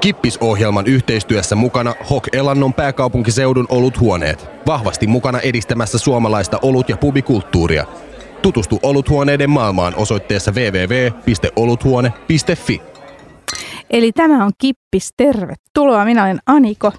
[0.00, 4.46] Kippisohjelman yhteistyössä mukana Hok Elannon pääkaupunkiseudun oluthuoneet.
[4.66, 7.84] Vahvasti mukana edistämässä suomalaista olut- ja pubikulttuuria.
[8.42, 12.82] Tutustu oluthuoneiden maailmaan osoitteessa www.oluthuone.fi.
[13.90, 16.04] Eli tämä on Kippis, tervetuloa.
[16.04, 16.92] Minä olen Aniko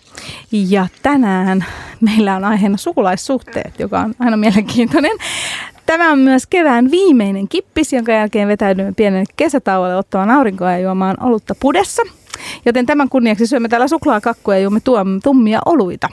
[0.51, 1.65] ja tänään
[2.01, 5.17] meillä on aiheena sukulaissuhteet, joka on aina mielenkiintoinen.
[5.85, 11.23] Tämä on myös kevään viimeinen kippis, jonka jälkeen vetäydymme pienen kesätauolle ottamaan aurinkoa ja juomaan
[11.23, 12.01] olutta pudessa.
[12.65, 14.81] Joten tämän kunniaksi syömme täällä suklaakakkuja ja juomme
[15.23, 16.09] tummia oluita.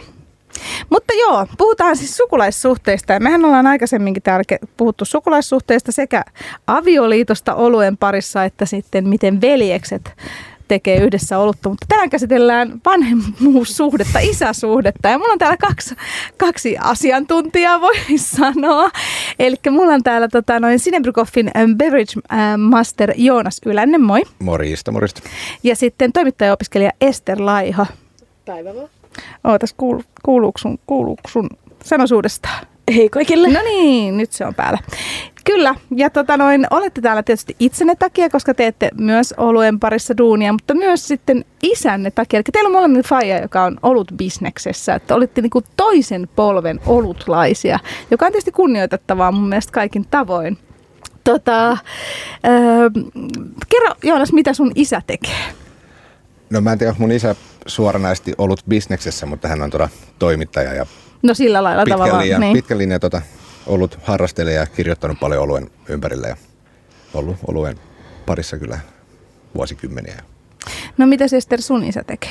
[0.90, 3.12] Mutta joo, puhutaan siis sukulaissuhteista.
[3.12, 6.24] Ja mehän ollaan aikaisemminkin täällä puhuttu sukulaissuhteista sekä
[6.66, 10.16] avioliitosta oluen parissa, että sitten miten veljekset
[10.68, 15.94] tekee yhdessä olutta, mutta tänään käsitellään vanhemmuussuhdetta, isäsuhdetta ja mulla on täällä kaksi,
[16.36, 18.90] kaksi asiantuntijaa, voi sanoa.
[19.38, 24.22] Eli mulla on täällä tota, noin Sinebrykoffin ähm, Beverage äh, Master Joonas Ylännen, moi.
[24.38, 25.20] Morjesta, morjesta.
[25.62, 27.86] Ja sitten toimittaja-opiskelija Ester Laiho.
[28.44, 28.88] Päivä vaan.
[29.44, 31.50] Ootas, kuulu, kuuluuko sun, kuuluuko sun
[31.84, 32.48] sanosuudesta?
[32.94, 33.48] Hei kaikille.
[33.48, 34.78] No niin, nyt se on päällä.
[35.46, 40.52] Kyllä, ja tota noin, olette täällä tietysti itsenne takia, koska teette myös oluen parissa duunia,
[40.52, 42.38] mutta myös sitten isänne takia.
[42.38, 47.78] Eli teillä on molemmin faija, joka on ollut bisneksessä, että olitte niinku toisen polven olutlaisia,
[48.10, 50.58] joka on tietysti kunnioitettavaa mun mielestä kaikin tavoin.
[51.24, 52.90] Tota, öö,
[53.68, 55.44] kerro Joonas, mitä sun isä tekee?
[56.50, 57.34] No mä en tiedä, mun isä
[57.66, 59.70] suoranaisesti ollut bisneksessä, mutta hän on
[60.18, 60.86] toimittaja ja
[61.22, 62.22] No sillä lailla pitkän tavallaan.
[62.22, 62.52] linjan, niin.
[62.52, 63.22] pitkän linjan tota,
[63.66, 66.36] ollut harrastelija ja kirjoittanut paljon oluen ympärille ja
[67.14, 67.76] ollut oluen
[68.26, 68.78] parissa kyllä
[69.54, 70.22] vuosikymmeniä.
[70.98, 72.30] No mitä se Ester sun isä tekee?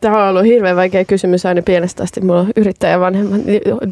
[0.00, 2.20] Tämä on ollut hirveän vaikea kysymys aina pienestä asti.
[2.20, 3.40] Mulla on yrittäjä vanhemmat.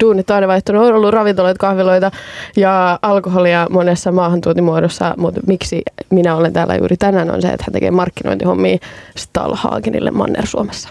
[0.01, 0.83] Duunit on aina vaihtunut.
[0.87, 2.11] On ollut ravintoloita, kahviloita
[2.57, 5.15] ja alkoholia monessa maahantuontimuodossa.
[5.17, 8.79] Mutta miksi minä olen täällä juuri tänään on se, että hän tekee markkinointihommia
[9.17, 10.89] Stalhagenille Manner-Suomessa.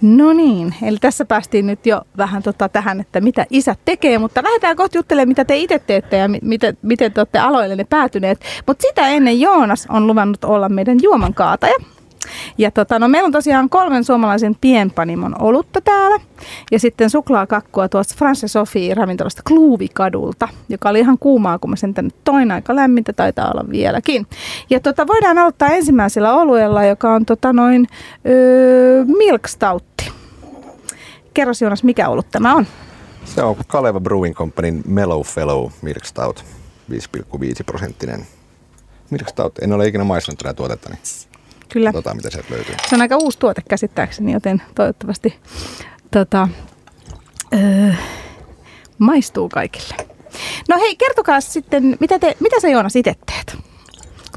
[0.00, 4.42] No niin, eli tässä päästiin nyt jo vähän tota tähän, että mitä isät tekee, mutta
[4.42, 8.40] lähdetään kohta juttelemaan, mitä te itse teette ja mi- miten, miten te olette aloillenne päätyneet.
[8.66, 11.74] Mutta sitä ennen Joonas on luvannut olla meidän juoman kaataja.
[12.58, 16.20] Ja tota, no meillä on tosiaan kolmen suomalaisen pienpanimon olutta täällä.
[16.72, 21.94] Ja sitten suklaakakkua tuosta France Sophie ravintolasta Kluuvikadulta, joka oli ihan kuumaa, kun mä sen
[21.94, 24.26] tänne toin aika lämmintä, taitaa olla vieläkin.
[24.70, 27.86] Ja tota, voidaan aloittaa ensimmäisellä oluella, joka on tota noin
[28.26, 30.12] öö, Milk Stoutti.
[31.34, 32.66] Kerro Jonas, mikä olut tämä on?
[33.24, 36.44] Se on Kaleva Brewing Companyn Mellow Fellow Milk Stout,
[36.90, 36.96] 5,5
[37.66, 38.26] prosenttinen
[39.10, 39.58] Milk Stout.
[39.58, 40.98] En ole ikinä maistanut tätä tuotetta, niin
[41.72, 41.92] Kyllä.
[41.92, 42.74] katsotaan mitä sieltä löytyy.
[42.88, 45.38] Se on aika uusi tuote käsittääkseni, joten toivottavasti
[46.10, 46.48] tota,
[47.54, 47.92] öö,
[48.98, 49.94] maistuu kaikille.
[50.68, 53.58] No hei, kertokaa sitten, mitä, te, mitä sä Joonas itse teet?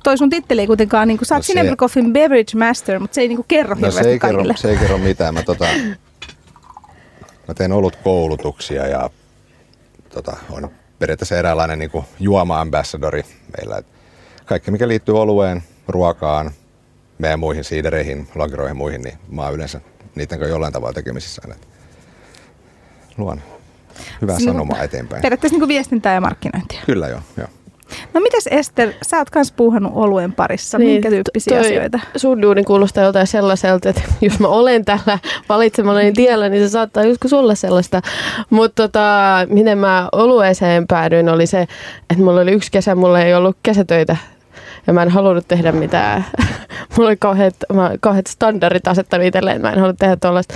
[0.04, 3.16] Toi sun titteli ei kuitenkaan, niin kuin, sä oot No se- Coffin Beverage Master, mutta
[3.16, 5.34] se ei niin kuin, kerro No se ei, kerro, se ei kerro mitään.
[5.34, 5.66] Mä, tota,
[7.48, 9.10] mä teen ollut koulutuksia ja
[10.10, 13.24] tota, on periaatteessa eräänlainen niin kuin juoma-ambassadori
[13.58, 13.82] meillä.
[14.46, 16.52] Kaikki mikä liittyy olueen, ruokaan,
[17.22, 19.82] meidän muihin siidereihin, lageroihin muihin, niin mä oon yleensä
[20.16, 21.42] niiden kanssa jollain tavalla tekemisissä.
[23.18, 23.42] Luon
[24.22, 25.22] hyvää Sinun- sanomaa eteenpäin.
[25.22, 26.82] Periaatteessa niin viestintää ja markkinointia.
[26.86, 27.48] Kyllä joo, joo.
[28.14, 32.00] No mites Ester, sä oot kans puuhannut oluen parissa, niin, minkä tyyppisiä toi asioita?
[32.16, 37.04] Sun duuni kuulostaa jotain sellaiselta, että jos mä olen tällä valitsemallani tiellä, niin se saattaa
[37.04, 38.02] joskus olla sellaista.
[38.50, 39.08] Mutta tota,
[39.50, 41.62] miten mä olueeseen päädyin oli se,
[42.10, 44.18] että mulla oli yksi kesä, mulla ei ollut kesätöitä
[44.88, 46.26] ja mä en halunnut tehdä mitään.
[46.98, 50.56] mulla oli kauheat, mä, kauheat standardit asettanut itselleen, mä en halunnut tehdä tuollaista.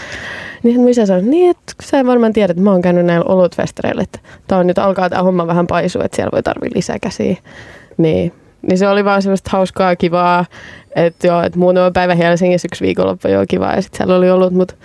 [0.63, 4.01] Niin mun isä sanoi, niin että sä varmaan tiedät, että mä oon käynyt näillä olutfestareilla,
[4.01, 7.35] että tää on nyt alkaa tää homma vähän paisua, että siellä voi tarvii lisää käsiä.
[7.97, 10.45] Niin, niin se oli vaan semmoista hauskaa, kivaa,
[10.95, 14.53] että joo, että muutama päivä Helsingissä yksi viikonloppu joo kivaa ja sitten siellä oli ollut,
[14.53, 14.75] mutta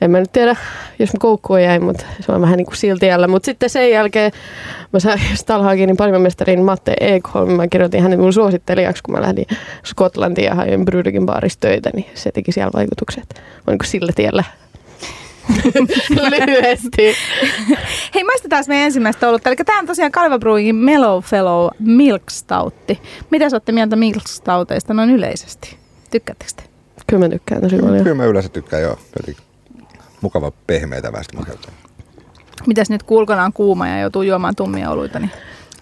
[0.00, 0.56] en mä nyt tiedä,
[0.98, 3.28] jos mä koukkuun jäin, mutta se on vähän niin kuin siltiellä.
[3.28, 4.32] Mutta sitten sen jälkeen
[4.92, 9.46] mä sain Stalhagenin palvelumestarin Matte Ekholm, mä kirjoitin hänen mun suosittelijaksi, kun mä lähdin
[9.84, 13.34] Skotlantiin ja hain Bryggen baarissa töitä, niin se teki siellä vaikutukset.
[13.34, 14.44] Mä niin kuin sillä tiellä.
[16.30, 17.14] Lyhyesti.
[18.14, 19.48] Hei, maistetaan meidän ensimmäistä olutta.
[19.48, 23.00] Eli tämä on tosiaan Kaleva Brewingin Mellow Fellow Milk Stoutti.
[23.30, 25.76] Mitä sä ootte mieltä Milk Stouteista noin yleisesti?
[26.10, 26.62] Tykkäättekö te?
[27.06, 28.02] Kyllä mä tykkään tosi paljon.
[28.02, 28.98] Kyllä mä yleensä tykkään joo.
[29.16, 29.45] Jotenkin
[30.20, 31.72] mukava pehmeitä väestömakelta.
[32.66, 35.30] Mitäs nyt kun ulkona on kuuma ja joutuu juomaan tummia oluita, niin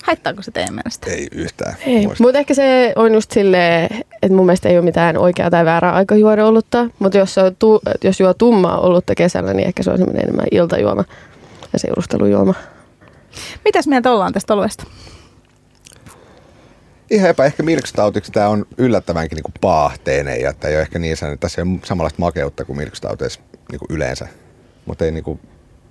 [0.04, 1.10] haittaako se teidän mielestä?
[1.10, 1.76] Ei yhtään.
[1.86, 3.88] Ei, mutta ehkä se on just silleen,
[4.22, 7.42] että mun mielestä ei ole mitään oikeaa tai väärää aika juoda olutta, mutta jos, se
[7.42, 11.04] on tu, jos juo tummaa olutta kesällä, niin ehkä se on semmoinen enemmän iltajuoma
[11.72, 12.54] ja seurustelujuoma.
[13.64, 14.84] Mitäs mieltä ollaan tästä oluesta?
[17.10, 21.12] Ihan epä, ehkä milkstautiksi tämä on yllättävänkin niin paahteinen ja tämä ei ole ehkä niin
[21.12, 23.40] että tässä ei ole samanlaista makeutta kuin milkstauteissa
[23.80, 24.28] niin yleensä.
[24.86, 25.40] Mutta ei niin kuin,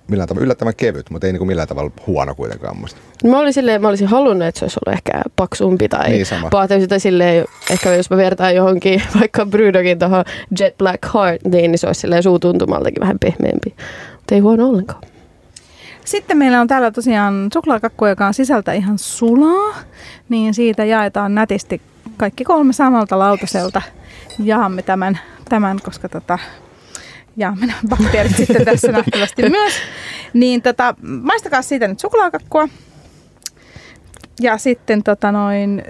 [0.08, 3.00] millään tavalla yllättävän kevyt, mutta ei niin kuin millään tavalla huono kuitenkaan muista.
[3.24, 6.88] Mä, olin silleen, mä olisin halunnut, että se olisi ollut ehkä paksumpi tai Niin, paahteellisempi
[6.88, 10.24] tai silleen, ehkä jos mä vertaan johonkin vaikka Brewdogin tuohon
[10.58, 13.74] Jet Black Heart, niin, niin se olisi silleen suutuntumaltakin vähän pehmeämpi.
[14.12, 15.02] Mutta ei huono ollenkaan.
[16.04, 19.74] Sitten meillä on täällä tosiaan suklaakakku, joka on sisältä ihan sulaa,
[20.28, 21.80] niin siitä jaetaan nätisti
[22.16, 23.82] kaikki kolme samalta lautaselta.
[24.38, 26.38] Jaamme tämän, tämän koska tota,
[27.36, 29.72] jaamme nämä bakteerit sitten tässä nähtävästi myös.
[30.32, 32.68] Niin tota, maistakaa siitä nyt suklaakakkua.
[34.40, 35.82] Ja sitten tota noin,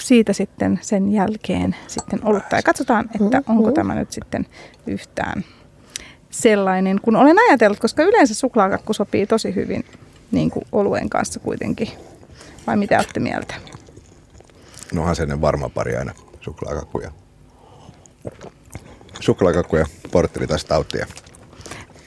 [0.00, 2.56] siitä sitten sen jälkeen sitten olutta.
[2.56, 4.46] Ja katsotaan, että onko tämä nyt sitten
[4.86, 5.44] yhtään
[6.30, 9.84] sellainen, kun olen ajatellut, koska yleensä suklaakakku sopii tosi hyvin
[10.30, 11.88] niin kuin oluen kanssa kuitenkin.
[12.66, 13.54] Vai mitä olette mieltä?
[14.92, 17.10] No onhan se ennen varma pari aina suklaakakkuja.
[19.20, 21.06] Suklaakakkuja, portteri tai stauttia.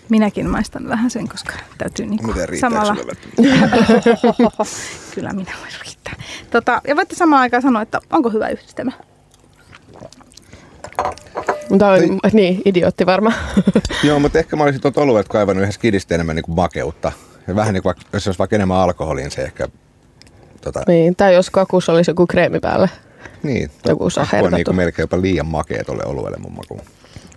[0.10, 2.96] Minäkin maistan vähän sen, koska täytyy niin kuin Miten samalla...
[5.16, 6.14] Kyllä minä voin riittää.
[6.50, 8.92] Tota, ja voitte samaan aikaan sanoa, että onko hyvä yhdistelmä.
[11.70, 12.02] Mutta on
[12.34, 13.36] niin, idiootti varmaan.
[14.04, 17.12] Joo, mutta ehkä mä olisin tuolta oluet kaivannut yhdessä kidistä enemmän niin kuin makeutta.
[17.48, 19.68] Ja vähän niin kuin, jos olisi vaikka enemmän alkoholia, niin se ehkä...
[20.62, 22.88] Tota, niin, tai jos kakussa olisi joku kreemi päällä.
[23.44, 24.04] niin, Joku
[24.42, 26.82] on niin kuin melkein jopa liian makea tuolle oluelle mun makuun.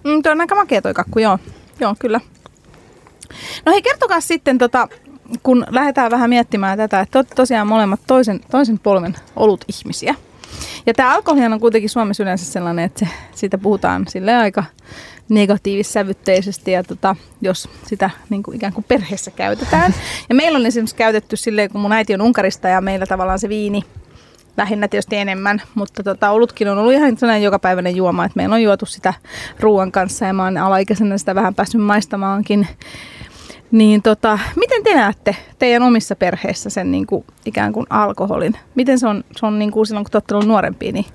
[0.05, 1.39] Mm, tuo on aika makea toi kakku, joo.
[1.81, 2.21] Joo, kyllä.
[3.67, 4.89] No hei, kertokaa sitten, tota,
[5.43, 10.15] kun lähdetään vähän miettimään tätä, että te olette tosiaan molemmat toisen, toisen polven olut ihmisiä.
[10.87, 14.65] Ja tämä alkoholihan on kuitenkin Suomessa yleensä sellainen, että se, siitä puhutaan sille aika
[15.29, 19.95] negatiivissävytteisesti ja tota, jos sitä niin kuin ikään kuin perheessä käytetään.
[20.29, 23.49] Ja meillä on esimerkiksi käytetty silleen, kun mun äiti on Unkarista ja meillä tavallaan se
[23.49, 23.83] viini
[24.57, 28.63] lähinnä tietysti enemmän, mutta tota, olutkin on ollut ihan sellainen jokapäiväinen juoma, että meillä on
[28.63, 29.15] juotu sitä
[29.61, 32.67] ruoan kanssa ja mä oon alaikäisenä sitä vähän päässyt maistamaankin.
[33.71, 38.55] Niin tota, miten te näette teidän omissa perheissä sen niin kuin, ikään kuin alkoholin?
[38.75, 41.07] Miten se on, se on niin kuin silloin, kun te olette nuorempia, niin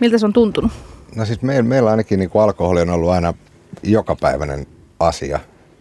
[0.00, 0.72] miltä se on tuntunut?
[1.16, 3.34] No siis meillä, meillä ainakin niin kuin alkoholi on ollut aina
[3.82, 4.66] jokapäiväinen
[5.00, 5.40] asia.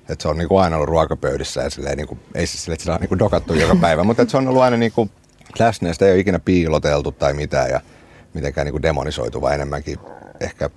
[0.10, 2.74] Että se on niin kuin aina ollut ruokapöydissä ja silleen, niin kuin, ei siis sille,
[2.74, 5.12] että sitä on niin kuin dokattu joka päivä, mutta se on ollut aina niin kuin
[5.60, 7.82] läsnä ja sitä ei ole ikinä piiloteltu tai mitään ja
[8.34, 10.00] mitenkään niin kuin demonisoitu, vaan enemmänkin
[10.40, 10.70] ehkä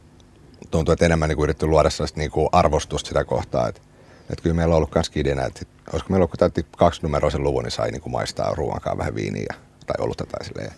[0.70, 3.68] tuntuu, että enemmän niin kuin yritetty luoda sellaista niin kuin arvostusta sitä kohtaa.
[3.68, 3.80] Että,
[4.30, 5.60] että kyllä meillä on ollut myös kidinä, että
[5.92, 9.14] olisiko meillä ollut, kun täytti kaksi numeroisen luvun, niin sai niin kuin maistaa ruoankaan vähän
[9.14, 9.54] viiniä
[9.86, 10.72] tai olutta tai silleen.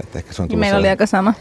[0.00, 1.34] Että ehkä se on tullut Meillä oli sellainen- aika sama.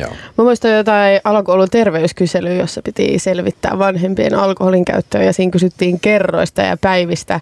[0.00, 0.10] Joo.
[0.38, 6.62] Mä muistan jotain alkoholin terveyskyselyä, jossa piti selvittää vanhempien alkoholin käyttöä ja siinä kysyttiin kerroista
[6.62, 7.40] ja päivistä.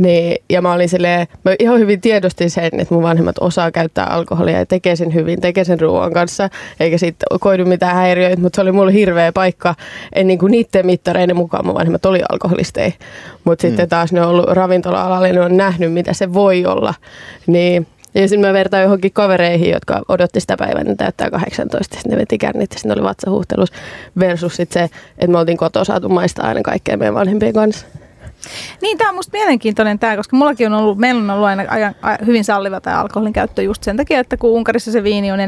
[0.00, 4.06] Niin, ja mä olin silleen, mä ihan hyvin tiedostin sen, että mun vanhemmat osaa käyttää
[4.06, 6.50] alkoholia ja tekee sen hyvin, tekee sen ruoan kanssa,
[6.80, 9.74] eikä siitä koidu mitään häiriöitä, mutta se oli mulle hirveä paikka.
[10.14, 12.92] En niin kuin niiden mittareiden mukaan mun vanhemmat oli alkoholisteja,
[13.44, 16.94] mutta sitten taas ne on ollut ravintola-alalla ja ne on nähnyt, mitä se voi olla.
[17.46, 22.12] Niin ja sitten mä vertaan johonkin kavereihin, jotka odotti sitä päivää, ne täyttää 18, sitten
[22.12, 23.72] ne veti kännit ja sitten oli vatsahuhtelus
[24.18, 27.86] versus sit se, että me oltiin kotoa saatu maistaa aina kaikkea meidän vanhempien kanssa.
[28.82, 31.94] Niin, tämä on musta mielenkiintoinen tämä, koska mullakin on ollut, meillä on ollut aina ajan,
[32.02, 35.40] a- hyvin salliva tämä alkoholin käyttö just sen takia, että kun Unkarissa se viini on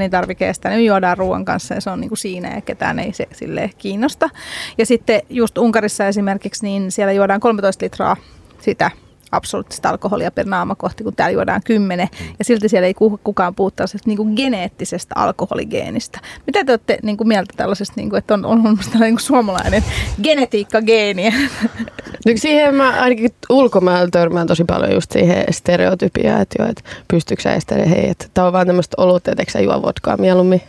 [0.53, 3.27] sitä nyt juodaan ruoan kanssa ja se on niin kuin siinä ja ketään ei se
[3.33, 4.31] sille kiinnosta.
[4.79, 8.17] Ja sitten just Unkarissa esimerkiksi, niin siellä juodaan 13 litraa
[8.61, 8.91] sitä
[9.33, 12.09] absoluuttista alkoholia per naama kohti, kun täällä juodaan 10.
[12.39, 16.21] Ja silti siellä ei ku- kukaan puhu tällaisesta niin kuin geneettisestä alkoholigeenistä.
[16.47, 19.85] Mitä te olette niin kuin mieltä tällaisesta, niin kuin, että on, on niin kuin suomalainen
[20.23, 21.35] genetiikkageeni?
[22.27, 27.43] Nyt siihen mä ainakin ulkomailla törmään tosi paljon just siihen stereotypiaan, että joo, että pystyykö
[27.43, 30.63] sä estämään, hei, että tää on vaan tämmöistä olutta, että sä juo vodkaa mieluummin.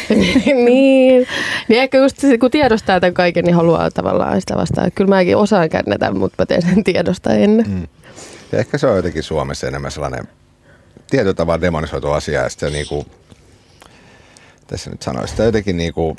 [0.64, 1.26] niin.
[1.68, 4.92] niin ehkä just se, kun tiedostaa tämän kaiken, niin haluaa tavallaan sitä vastaan.
[4.94, 7.64] Kyllä mäkin osaan kärnätä, mutta mä teen sen tiedostaen.
[7.68, 7.86] Mm.
[8.52, 10.28] Ja ehkä se on jotenkin Suomessa enemmän sellainen
[11.10, 13.06] tietyllä tavalla demonisoitu asia ja sitten niinku,
[14.66, 16.16] tässä nyt sanoisi, sitä jotenkin niinku,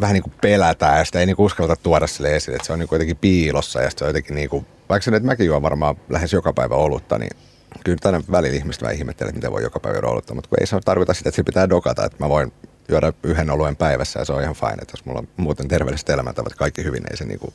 [0.00, 2.78] vähän niin kuin pelätään ja sitä ei niinku uskalleta tuoda sille esille, että se on
[2.78, 6.32] niinku jotenkin piilossa ja se on jotenkin niinku, vaikka se nyt mäkin juon varmaan lähes
[6.32, 7.36] joka päivä olutta, niin
[7.84, 10.58] kyllä tänne välillä ihmiset vähän ihmettelee, että miten voi joka päivä juoda olutta, mutta kun
[10.60, 12.52] ei se tarkoita sitä, että se pitää dokata, että mä voin
[12.92, 16.10] juoda yhden oluen päivässä ja se on ihan fine, että jos mulla on muuten terveelliset
[16.10, 17.52] elämäntavat kaikki hyvin, ei se niinku,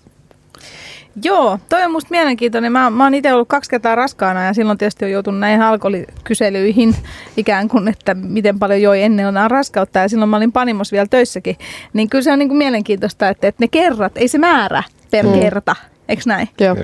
[1.24, 2.72] Joo, toi on musta mielenkiintoinen.
[2.72, 6.96] Mä, mä oon itse ollut kaksi kertaa raskaana ja silloin tietysti on joutunut näihin alkoholikyselyihin
[7.38, 11.08] ikään kuin, että miten paljon joi ennen on raskautta ja silloin mä olin Panimos vielä
[11.10, 11.58] töissäkin.
[11.94, 15.26] Niin kyllä se on niin kuin mielenkiintoista, että, että ne kerrat, ei se määrä per
[15.26, 15.40] mm.
[15.40, 15.76] kerta,
[16.10, 16.50] eikö näin?
[16.60, 16.76] Joo.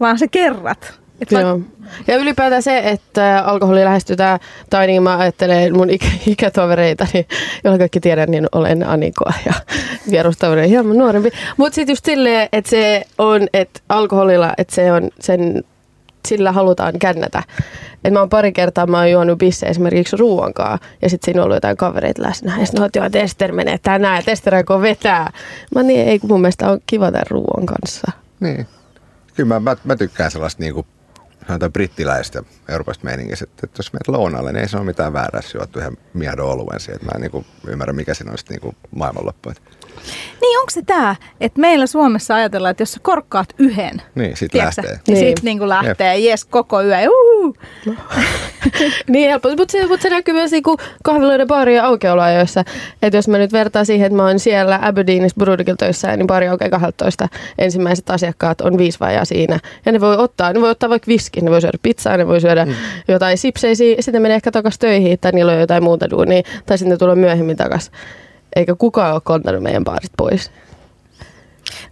[0.00, 1.00] Vaan se kerrat.
[1.20, 1.60] Et Joo.
[2.06, 7.26] Ja ylipäätään se, että alkoholi lähestytään, tai niin mä ajattelen mun ikä, ikätovereita, niin
[7.64, 9.52] joilla kaikki tiedän, niin olen Anikoa ja
[10.10, 11.30] vierustovereita hieman nuorempi.
[11.56, 15.64] Mutta sitten just silleen, että se on, että alkoholilla, että se on sen,
[16.28, 17.42] sillä halutaan kännätä.
[18.04, 21.44] Et mä oon pari kertaa mä oon juonut bisse esimerkiksi ruuankaa ja sitten siinä on
[21.44, 22.58] ollut jotain kavereita läsnä.
[22.58, 25.32] Ja sitten no, joo, Tester menee tänään ja Tester vetää.
[25.74, 28.12] Mä niin, ei kun mun mielestä on kiva tämän ruuan kanssa.
[28.40, 28.66] Niin.
[29.34, 30.86] Kyllä mä, mä, mä tykkään sellaista niinku,
[31.46, 35.38] sanotaan brittiläistä Euroopasta meiningistä, että, että jos menet lounaalle, niin ei se ole mitään väärää,
[35.42, 36.94] jos juot yhden miedon oluen siihen.
[36.94, 39.50] Että mä en niinku, ymmärrä, mikä siinä on sitten niinku maailmanloppu.
[39.50, 39.62] Et,
[40.40, 44.52] Niin onko se tämä, että meillä Suomessa ajatellaan, että jos sä korkkaat yhden, niin, sit
[44.52, 45.00] tiedätkö sä, lähtee.
[45.08, 45.36] niin, Niin.
[45.36, 47.56] sit niinku lähtee, jes, koko yö, uhu.
[49.08, 52.64] Niin helppo, mutta se, mut se näkyy myös niinku kahviloiden baarien aukioloajoissa.
[53.02, 56.48] Että jos mä nyt vertaan siihen, että mä oon siellä Aberdeenissa Brudikilla töissä, niin baari
[56.48, 57.28] aukeaa 12.
[57.58, 59.58] Ensimmäiset asiakkaat on viisi vajaa siinä.
[59.86, 62.40] Ja ne voi ottaa, ne voi ottaa vaikka viskin, ne voi syödä pizzaa, ne voi
[62.40, 62.74] syödä mm.
[63.08, 66.78] jotain sipseisiä, sitten ne menee ehkä takaisin töihin, tai niillä on jotain muuta duunia, tai
[66.78, 67.92] sitten ne tulee myöhemmin takaisin.
[68.56, 70.50] Eikä kukaan ole kontannut meidän baarit pois.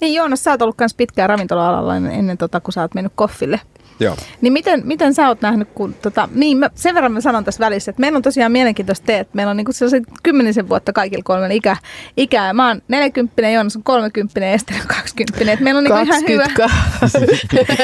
[0.01, 3.13] Niin Joonas, sä oot ollut myös pitkään ravintola-alalla ennen, ennen tota, kun sä oot mennyt
[3.17, 3.61] koffille.
[4.01, 4.17] Joo.
[4.41, 7.65] Niin miten, miten sä oot nähnyt, kun tota, niin mä, sen verran mä sanon tässä
[7.65, 11.23] välissä, että meillä on tosiaan mielenkiintoista te, että meillä on niinku sellaiset kymmenisen vuotta kaikilla
[11.23, 11.77] kolmella ikä,
[12.17, 12.53] ikää.
[12.53, 15.53] Mä oon 40, Joonas on 30 ja Ester on 20.
[15.53, 17.37] Et meillä on niinku ihan hyvä, 20.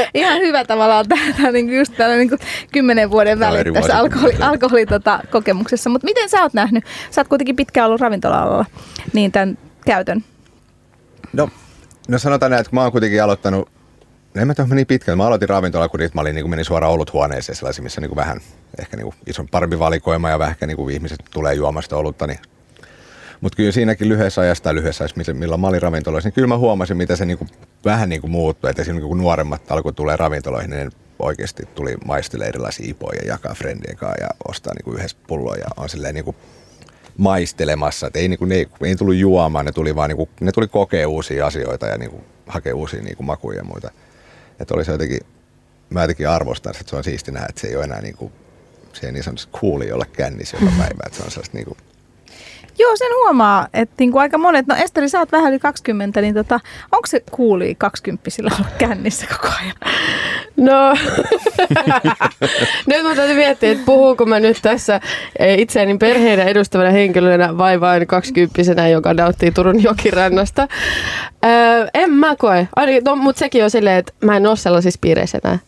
[0.15, 2.37] ihan hyvä tavallaan tämä niinku just tällä niinku
[2.73, 5.91] kymmenen vuoden Joo, väli tässä alkoholi, alkoholi tota, kokemuksessa.
[5.91, 8.67] Mutta miten sä oot nähnyt, sä oot kuitenkin pitkään ollut ravintola-alalla,
[9.13, 10.25] niin tämän käytön.
[11.33, 11.49] No,
[12.09, 13.69] no sanotaan näin, että mä oon kuitenkin aloittanut,
[14.35, 15.17] en mä tiedä, niin pitkälle.
[15.17, 18.17] Mä aloitin ravintola, kun mä olin, niin kuin menin suoraan oluthuoneeseen sellaisia, missä niin kuin
[18.17, 18.41] vähän
[18.81, 22.27] ehkä niin kuin ison parempi valikoima ja vähän niin kuin ihmiset tulee juomasta olutta.
[22.27, 22.39] Niin.
[23.41, 26.59] Mutta kyllä siinäkin lyhyessä ajassa tai lyhyessä ajassa, millä- mä olin ravintoloissa, niin kyllä mä
[26.59, 27.49] huomasin, mitä se niin kuin,
[27.85, 28.71] vähän niin kuin muuttui.
[28.71, 33.55] Että esimerkiksi kun nuoremmat alkoi tulee ravintoloihin, niin oikeasti tuli maistelle erilaisia ipoja ja jakaa
[33.55, 36.37] friendien kanssa ja ostaa niin kuin yhdessä pulloa ja on silleen niin kuin
[37.17, 38.07] maistelemassa.
[38.07, 41.09] Et ei, niinku, ne, ei, ei tullut juomaan, ne tuli vaan niinku, ne tuli kokea
[41.09, 43.91] uusia asioita ja niinku, hakea uusia niinku, makuja ja muita.
[44.61, 45.21] Et oli se jotenkin,
[45.91, 48.33] mä jotenkin arvostan, että se on siisti nähdä, että se ei ole enää niinku,
[48.93, 51.03] se ei niin sanotusti cooli olla kännissä joka päivä.
[51.07, 51.77] Että se on sellaista niinku,
[52.81, 56.35] Joo, sen huomaa, että niinku aika monet, no Esteri, sä oot vähän yli 20, niin
[56.35, 56.61] tota,
[56.93, 59.75] onko se kuuli 20 olla kännissä koko ajan?
[60.57, 60.95] No,
[62.87, 65.01] nyt mä täytyy miettiä, että puhuuko mä nyt tässä
[65.39, 70.69] eh, itseäni perheenä edustavana henkilönä vai vain kaksikymppisenä, joka nauttii Turun jokirannasta.
[71.45, 72.69] Öö, en mä koe,
[73.05, 75.59] no, mutta sekin on silleen, että mä en ole sellaisissa piireissä enää.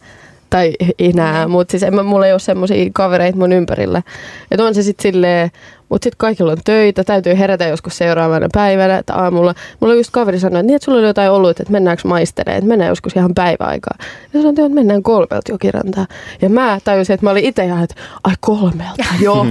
[0.53, 4.03] Tai enää, mutta siis en, mä- mulla ei ole semmoisia kavereita mun ympärillä.
[4.51, 5.51] Että on se sitten silleen,
[5.89, 9.55] mutta sitten kaikilla on töitä, täytyy herätä joskus seuraavana päivänä, että aamulla.
[9.81, 12.69] Mulla just kaveri sanoi, että niin, että sulla oli jotain ollut, että mennäänkö maistelee, että
[12.69, 13.95] mennään joskus ihan päiväaikaa.
[14.35, 16.07] Ja sanoin, että mennään kolmelta jokirantaan.
[16.43, 17.95] Ja mä tajusin, että mä olin itse ihan, että
[18.25, 19.47] ai kolmelta, joo.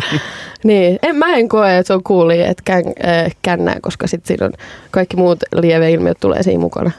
[0.64, 4.36] niin, en, mä en koe, että se on kuuli, että kän, äh, kännää, koska sitten
[4.36, 4.52] silloin
[4.90, 6.90] kaikki muut lieveilmiöt tulee siinä mukana.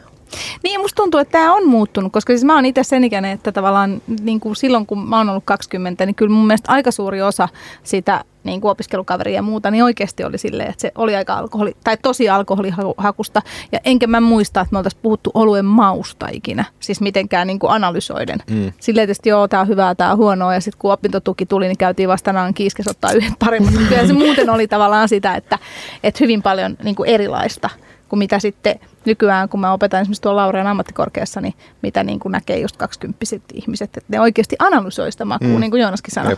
[0.64, 3.52] Niin, musta tuntuu, että tämä on muuttunut, koska siis mä oon itse sen ikäinen, että
[3.52, 7.22] tavallaan niin kuin silloin, kun mä oon ollut 20, niin kyllä mun mielestä aika suuri
[7.22, 7.50] osa
[7.84, 11.76] sitä niin kuin opiskelukaveria ja muuta, niin oikeasti oli silleen, että se oli aika alkoholi,
[11.84, 13.42] tai tosi alkoholihakusta.
[13.72, 17.72] Ja enkä mä muista, että me oltaisiin puhuttu oluen mausta ikinä, siis mitenkään niin kuin
[17.72, 18.40] analysoiden.
[18.50, 18.74] Mm.
[18.80, 21.78] Silleen tietysti joo, tää on hyvää, tää on huonoa, ja sitten kun opintotuki tuli, niin
[21.78, 23.74] käytiin vastanaan kiiskes ottaa yhdet paremmat.
[23.74, 25.60] Mutta Kyllä se muuten oli tavallaan sitä, että,
[26.04, 27.70] että hyvin paljon niin kuin erilaista
[28.14, 32.32] kuin mitä sitten nykyään, kun mä opetan esimerkiksi tuolla Laureen ammattikorkeassa, niin mitä niin kuin
[32.32, 35.60] näkee just 20 ihmiset, että ne oikeasti analysoi sitä makua, mm.
[35.60, 36.38] niin kuin Joonaskin sanoi.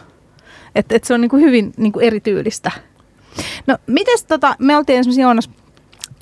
[0.76, 2.72] Että et se on niin kuin hyvin niin kuin erityylistä.
[3.68, 5.50] No, mites tota, me oltiin esimerkiksi Joonas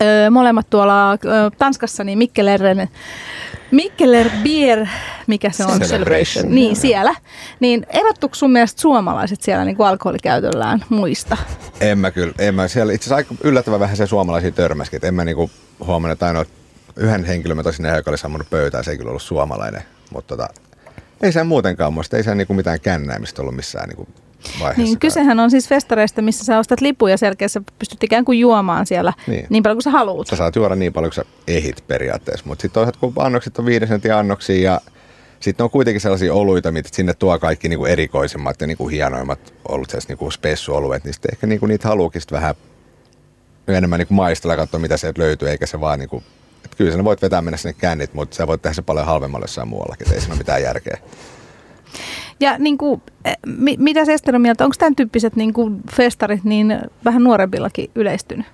[0.02, 1.18] öö, molemmat tuolla öö,
[1.58, 2.90] Tanskassa, niin Mikkelerren,
[3.72, 4.88] Mikkeler Beer,
[5.28, 5.80] mikä se on?
[5.80, 6.56] Celebration.
[6.56, 7.16] Niin, siellä.
[7.60, 11.38] Niin erottuuko sun mielestä suomalaiset siellä niin kuin alkoholikäytöllään muista?
[11.82, 12.68] en mä kyllä, en mä.
[12.68, 14.98] Siellä itse asiassa aika yllättävän vähän se suomalaisia törmäskin.
[14.98, 15.52] Et en mä niinku
[15.86, 16.46] huomannut, että ainoa
[16.96, 19.82] yhden henkilön mä tosin joka oli sammannut pöytään, se ei kyllä ollut suomalainen.
[20.12, 20.54] Mutta tota,
[21.22, 24.08] ei se muutenkaan muista, ei se niinku mitään kännäämistä ollut missään niinku
[24.60, 24.84] vaiheessa.
[24.84, 29.14] Niin, kysehän on siis festareista, missä sä ostat lipuja selkeässä, pystyt ikään kuin juomaan siellä
[29.28, 29.64] niin, Niin.
[29.64, 30.28] paljon kuin sä haluat.
[30.28, 32.46] Sä saat juoda niin paljon kuin sä ehit periaatteessa.
[32.48, 34.82] Mutta sitten toisaalta kun annokset on viiden sentin annoksia ja
[35.40, 39.90] sitten on kuitenkin sellaisia oluita, mitä sinne tuo kaikki niinku erikoisimmat ja niinku hienoimmat olut,
[39.90, 42.56] sellaiset niinku spessuoluet, niin sitten ehkä niinku niitä haluukin vähän
[43.68, 46.24] enemmän niinku maistella ja katsoa, mitä sieltä löytyy, eikä se vaan niinku,
[46.66, 49.44] että kyllä sä voit vetää mennä sinne kännit, mutta sä voit tehdä se paljon halvemmalla
[49.44, 50.98] jossain muuallakin, ei siinä ole mitään järkeä.
[52.44, 53.02] Ja niin kuin,
[53.46, 57.90] mi, mitä se Ester on mieltä, onko tämän tyyppiset niin kuin festarit niin vähän nuorempillakin
[57.96, 58.46] yleistynyt?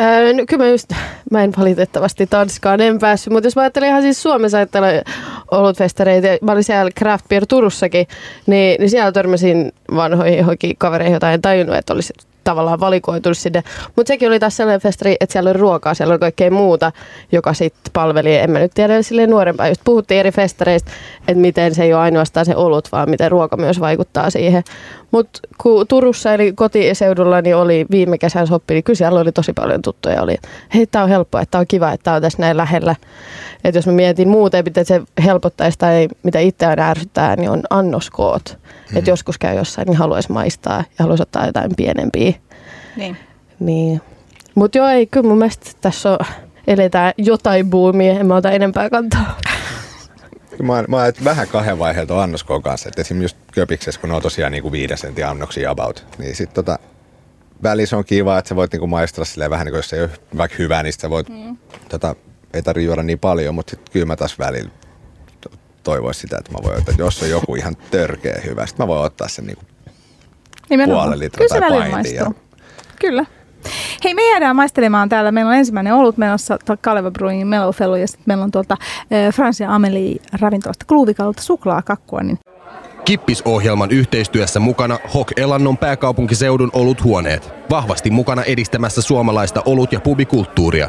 [0.00, 0.92] Öö, no, kyllä mä just,
[1.30, 5.04] mä en valitettavasti Tanskaan en päässyt, mutta jos mä ajattelen ihan siis Suomessa, että
[5.50, 6.28] olutfestareita.
[6.42, 8.06] Mä olin siellä Craft Beer Turussakin,
[8.46, 12.12] niin, niin siellä törmäsin vanhoihin johonkin kavereihin, joita en tajunnut, että olisi
[12.44, 13.62] tavallaan valikoitunut sinne.
[13.96, 16.92] Mutta sekin oli taas sellainen festari, että siellä oli ruokaa, siellä oli kaikkea muuta,
[17.32, 19.68] joka sitten palveli, en mä nyt tiedä, sille nuorempaa.
[19.68, 20.90] Just puhuttiin eri festareista,
[21.28, 24.62] että miten se ei ole ainoastaan se olut, vaan miten ruoka myös vaikuttaa siihen.
[25.10, 29.52] Mutta kun Turussa eli kotiseudulla niin oli viime kesän soppi, niin kyllä siellä oli tosi
[29.52, 30.22] paljon tuttuja.
[30.22, 30.36] Oli,
[30.74, 32.96] hei, tämä on helppoa, että tämä on kiva, että tämä on tässä näin lähellä.
[33.64, 38.58] Että jos mä mietin muuten, miten se helpottaisi tai mitä itseään ärsyttää, niin on annoskoot.
[38.90, 38.98] Mm.
[38.98, 42.32] Että joskus käy jossain, niin haluaisi maistaa ja haluaisi ottaa jotain pienempiä.
[42.96, 43.16] Niin.
[43.60, 44.00] Niin.
[44.54, 46.18] Mutta joo, ei, kyllä mun mielestä tässä on,
[46.66, 49.38] eletään jotain buumia, en mä ota enempää kantaa.
[50.62, 52.88] Mä, mä oon vähän kahden vaiheelta annoskoon kanssa.
[52.88, 56.54] Et esimerkiksi just köpiksessä, kun ne on tosiaan niinku viiden sentin annoksia about, niin sit
[56.54, 56.78] tota,
[57.62, 60.10] välissä on kiva, että sä voit niinku maistella silleen vähän, niin kuin jos ei ole
[60.36, 61.56] vaikka hyvä, niin sä voit, mm.
[61.88, 62.16] tota,
[62.54, 64.70] ei tarvitse juoda niin paljon, mutta sit kyllä mä taas välillä
[65.82, 69.04] toivoisin sitä, että mä voin ottaa, jos on joku ihan törkeä hyvä, sitten mä voin
[69.04, 69.64] ottaa sen niinku
[70.84, 72.32] puolen litraa tai paintia.
[73.00, 73.24] Kyllä.
[74.04, 75.32] Hei, me jäädään maistelemaan täällä.
[75.32, 79.60] Meillä on ensimmäinen ollut menossa Kaleva Brewingin Mellowfellow ja sitten meillä on tuolta äh, Frans
[79.60, 82.20] ja Amelie ravintolasta Kluuvikalta suklaakakkua.
[82.20, 82.38] Niin
[83.04, 87.52] Kippis-ohjelman yhteistyössä mukana Hok Elannon pääkaupunkiseudun oluthuoneet.
[87.70, 90.88] Vahvasti mukana edistämässä suomalaista olut- ja pubikulttuuria.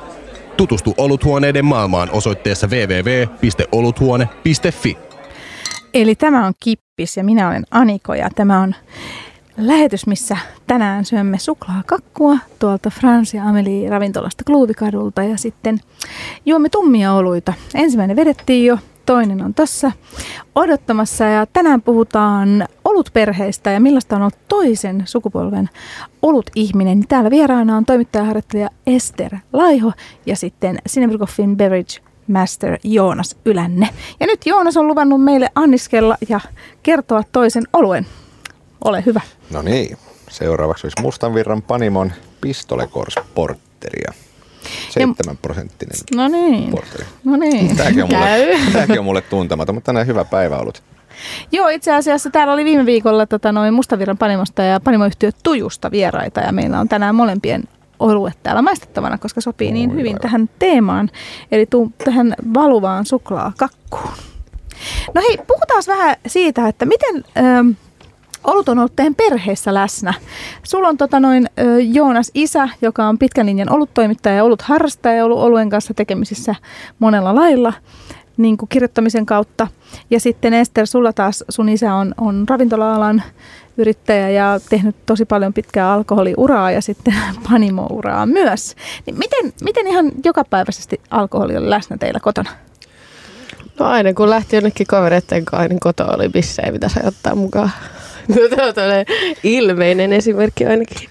[0.58, 4.98] Tutustu oluthuoneiden maailmaan osoitteessa www.oluthuone.fi.
[5.94, 8.76] Eli tämä on Kippis ja minä olen Aniko ja tämä on
[9.58, 15.80] lähetys, missä tänään syömme suklaakakkua tuolta Frans ja Amelie ravintolasta Kluuvikadulta ja sitten
[16.46, 17.54] juomme tummia oluita.
[17.76, 19.92] Ensimmäinen vedettiin jo, toinen on tässä
[20.56, 25.70] odottamassa ja tänään puhutaan olutperheistä ja millaista on ollut toisen sukupolven
[26.22, 27.08] olut-ihminen.
[27.08, 29.92] Täällä vieraana on toimittajaharjoittelija Ester Laiho
[30.26, 33.90] ja sitten Cinebrikoffin Beverage Master Joonas Ylänne.
[34.20, 36.40] Ja nyt Joonas on luvannut meille anniskella ja
[36.84, 38.06] kertoa toisen oluen.
[38.86, 39.22] Ole hyvä.
[39.52, 39.98] No niin,
[40.30, 42.12] seuraavaksi olisi Mustan Virran Panimon
[42.42, 44.14] Pistolekors Porteria.
[44.90, 46.72] 7 prosenttinen No niin.
[46.72, 47.06] porteri.
[47.24, 47.78] No niin.
[47.78, 50.84] Tämäkin on, mulle, tämäkin on mulle tuntematon, mutta tänään hyvä päivä ollut.
[51.52, 56.40] Joo, itse asiassa täällä oli viime viikolla tota, noin Mustavirran panimosta ja panimoyhtiö Tujusta vieraita
[56.42, 57.64] ja meillä on tänään molempien
[58.00, 60.22] oluet täällä maistettavana, koska sopii niin Oi, hyvin aivan.
[60.22, 61.10] tähän teemaan,
[61.52, 64.14] eli tuu tähän valuvaan suklaakakkuun.
[65.14, 67.70] No hei, puhutaan vähän siitä, että miten ähm,
[68.44, 70.14] olut on ollut teidän perheessä läsnä.
[70.64, 71.50] Sulla on tota noin
[71.94, 76.56] Joonas isä, joka on pitkän linjan oluttoimittaja ja ollut harrastaja ja ollut oluen kanssa tekemisissä
[77.00, 77.74] monella lailla
[78.38, 79.68] niin kuin kirjoittamisen kautta.
[80.10, 83.24] Ja sitten Ester, sulla taas sun isä on, on ravintola-alan
[83.78, 87.14] yrittäjä ja tehnyt tosi paljon pitkää alkoholiuraa ja sitten
[87.50, 88.76] panimouraa myös.
[89.06, 92.50] Niin miten, miten ihan jokapäiväisesti alkoholi on läsnä teillä kotona?
[93.80, 97.72] No aina kun lähti jonnekin kavereiden kanssa, niin koto oli bissejä, mitä sai ottaa mukaan.
[98.28, 99.06] No, tämä on tällainen
[99.44, 101.10] ilmeinen esimerkki ainakin.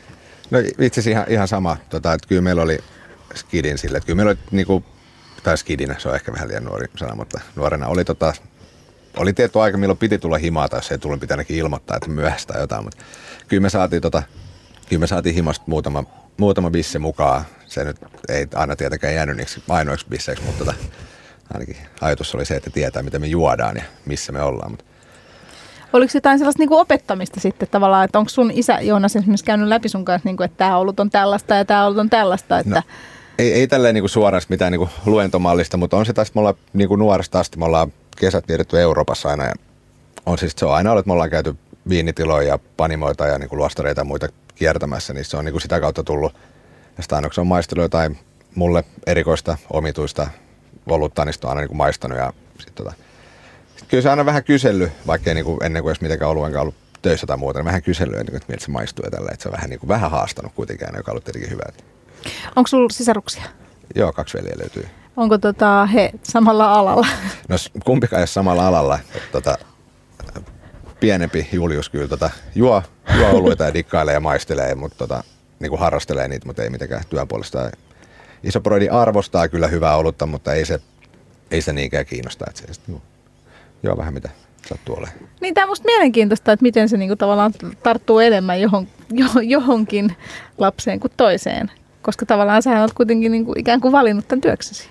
[0.50, 2.78] No itse asiassa ihan, ihan sama, tota, että kyllä meillä oli
[3.34, 4.84] skidin sille, että kyllä meillä oli niinku,
[5.42, 8.32] tai skidinä, se on ehkä vähän liian nuori sana, mutta nuorena oli tota,
[9.16, 12.10] oli tietty aika, milloin piti tulla himaa, tai jos ei tullut, pitää ainakin ilmoittaa, että
[12.10, 13.04] myöhäistä tai jotain, mutta
[13.48, 14.22] kyllä me saatiin, tota,
[14.88, 16.04] kyllä me saatiin himasta muutama,
[16.36, 17.44] muutama bisse mukaan.
[17.66, 17.96] Se nyt
[18.28, 20.78] ei aina tietenkään jäänyt niiksi ainoiksi bisseiksi, mutta tota,
[21.54, 24.70] ainakin ajatus oli se, että tietää, mitä me juodaan ja missä me ollaan.
[24.70, 24.84] Mutta
[25.92, 29.68] Oliko jotain sellaista niin kuin opettamista sitten tavallaan, että onko sun isä Joonas esimerkiksi käynyt
[29.68, 32.58] läpi sun kanssa, niin kuin, että tämä olut on tällaista ja tämä olut on tällaista,
[32.58, 32.82] että No,
[33.38, 36.96] ei, ei tälleen niinku suoraan mitään niinku luentomallista, mutta on se taas, me ollaan niinku
[36.96, 39.54] nuoresta asti, me ollaan kesät vietetty Euroopassa aina ja
[40.26, 41.56] on siis, se on aina ollut, että me ollaan käyty
[41.88, 46.04] viinitiloja ja panimoita ja niinku luostareita ja muita kiertämässä, niin se on niinku sitä kautta
[46.04, 46.34] tullut.
[46.96, 48.18] Ja sitä on maistellut jotain
[48.54, 50.26] mulle erikoista, omituista
[50.86, 52.92] olutta, niin on aina niinku maistanut ja sit tota,
[53.90, 57.26] kyllä se aina vähän kysellyt, vaikka ei niinku ennen kuin edes mitenkään enkä ollut töissä
[57.26, 59.48] tai muuta, niin vähän kysellyt, ennen kuin, että miltä se maistuu ja tällä, että se
[59.48, 61.62] on vähän, niinku, vähän haastanut kuitenkin aina, joka on ollut tietenkin hyvä.
[62.56, 63.42] onko sulla sisaruksia?
[63.94, 64.86] Joo, kaksi veljeä löytyy.
[65.16, 67.06] Onko tota, he samalla alalla?
[67.48, 68.98] No kumpikaan ei samalla alalla.
[69.32, 69.58] Tota,
[71.00, 72.82] pienempi Julius kyllä tota, juo,
[73.16, 75.24] juo oluita ja dikkailee ja maistelee, mutta tota,
[75.60, 77.70] niin kuin harrastelee niitä, mutta ei mitenkään työn puolesta.
[78.42, 80.80] Iso arvostaa kyllä hyvää olutta, mutta ei se,
[81.50, 82.44] ei se niinkään kiinnosta.
[82.48, 82.92] Että se
[83.82, 84.28] niinku, juo vähän mitä
[84.68, 85.18] sattuu olemaan.
[85.40, 90.16] Niin tämä on musta mielenkiintoista, että miten se niinku tavallaan tarttuu enemmän johon, jo- johonkin
[90.58, 91.70] lapseen kuin toiseen.
[92.02, 94.88] Koska tavallaan sä oot kuitenkin niinku ikään kuin valinnut tämän työksesi.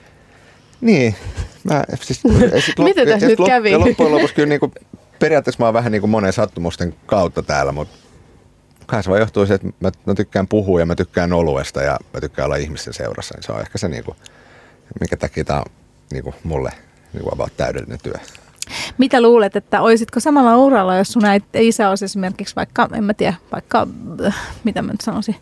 [0.82, 1.15] Niin.
[1.63, 2.21] Mä, siis,
[2.65, 3.71] sit Miten ja tässä nyt kävi?
[3.71, 4.71] Ja loppujen lopuksi kyllä niin kuin,
[5.19, 7.97] periaatteessa mä oon vähän niin kuin monen sattumusten kautta täällä, mutta
[8.86, 11.97] kai se vaan johtuu siitä, että mä, mä tykkään puhua ja mä tykkään oluesta ja
[12.13, 14.17] mä tykkään olla ihmisten seurassa, niin se on ehkä se, niin kuin,
[14.99, 15.65] mikä takia tämä on
[16.12, 16.71] niin kuin, mulle
[17.13, 18.13] niin kuin about täydellinen työ.
[18.97, 23.13] Mitä luulet, että olisitko samalla uralla, jos sun äit, isä olisi esimerkiksi vaikka, en mä
[23.13, 23.88] tiedä, vaikka,
[24.25, 25.36] äh, mitä mä nyt sanoisin,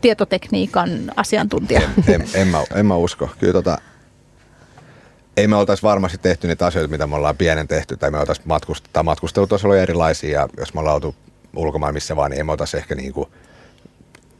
[0.00, 1.80] tietotekniikan asiantuntija?
[1.80, 3.30] En, en, en, mä, en mä usko.
[3.38, 3.78] Kyllä tota,
[5.36, 8.48] ei me oltaisi varmasti tehty niitä asioita, mitä me ollaan pienen tehty, tai me oltaisiin
[8.48, 11.14] matkust, tai matkustelut olisi ollut erilaisia, ja jos me ollaan oltu
[11.56, 13.28] ulkomaan missä vaan, niin ei me oltaisi ehkä niin kuin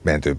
[0.05, 0.39] menty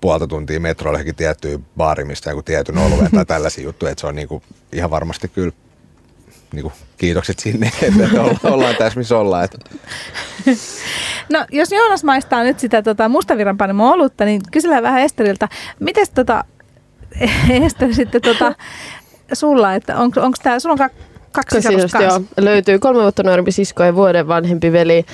[0.00, 4.06] puolta tuntia metrolle johonkin tiettyyn baariin, mistä joku tietyn oluen tai tällaisia juttuja, että se
[4.06, 5.52] on niin kuin ihan varmasti kyllä
[6.56, 9.44] niin kuin kiitokset sinne, että olla- ollaan tässä, missä ollaan.
[9.44, 9.58] Että
[11.32, 15.48] No, jos Joonas maistaa nyt sitä tota, mustaviran panimo olutta, niin kysellään vähän Esteriltä,
[15.80, 16.44] miten tota,
[17.66, 18.54] Ester sitten tota,
[19.32, 20.90] sulla, että on, onko tämä, sulla on ka-
[21.32, 22.20] kaksi sisarusta joo.
[22.36, 25.06] Löytyy kolme vuotta nuorempi sisko ja vuoden vanhempi veli,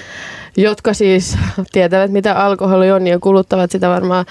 [0.56, 1.38] jotka siis
[1.72, 4.26] tietävät, mitä alkoholi on ja kuluttavat sitä varmaan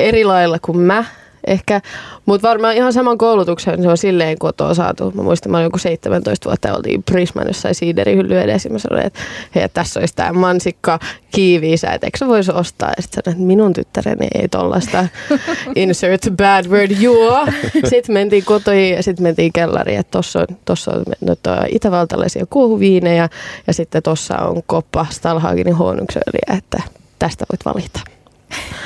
[0.00, 1.04] eri lailla kuin mä
[1.46, 1.80] ehkä.
[2.26, 5.12] Mutta varmaan ihan saman koulutuksen se on silleen kotoa saatu.
[5.14, 8.68] Mä muistan, mä olin joku 17 vuotta ja oltiin Prisman jossain siiderihylly edessä.
[8.68, 9.20] Ja mä sanoin, että
[9.54, 10.98] hei, tässä olisi tämä mansikka
[11.34, 12.92] kiiviisä, että eikö sä voisi ostaa?
[12.96, 15.06] Ja sitten sanoin, että minun tyttäreni ei tollasta
[15.76, 17.46] insert bad word juo.
[17.84, 22.46] Sitten mentiin kotiin ja sitten mentiin kellariin, että tossa on, tossa on nyt on itävaltalaisia
[22.50, 23.28] kuohuviinejä
[23.66, 26.82] ja sitten tossa on koppa Stalhagenin huonuksenöljyä, että
[27.18, 28.13] tästä voit valita.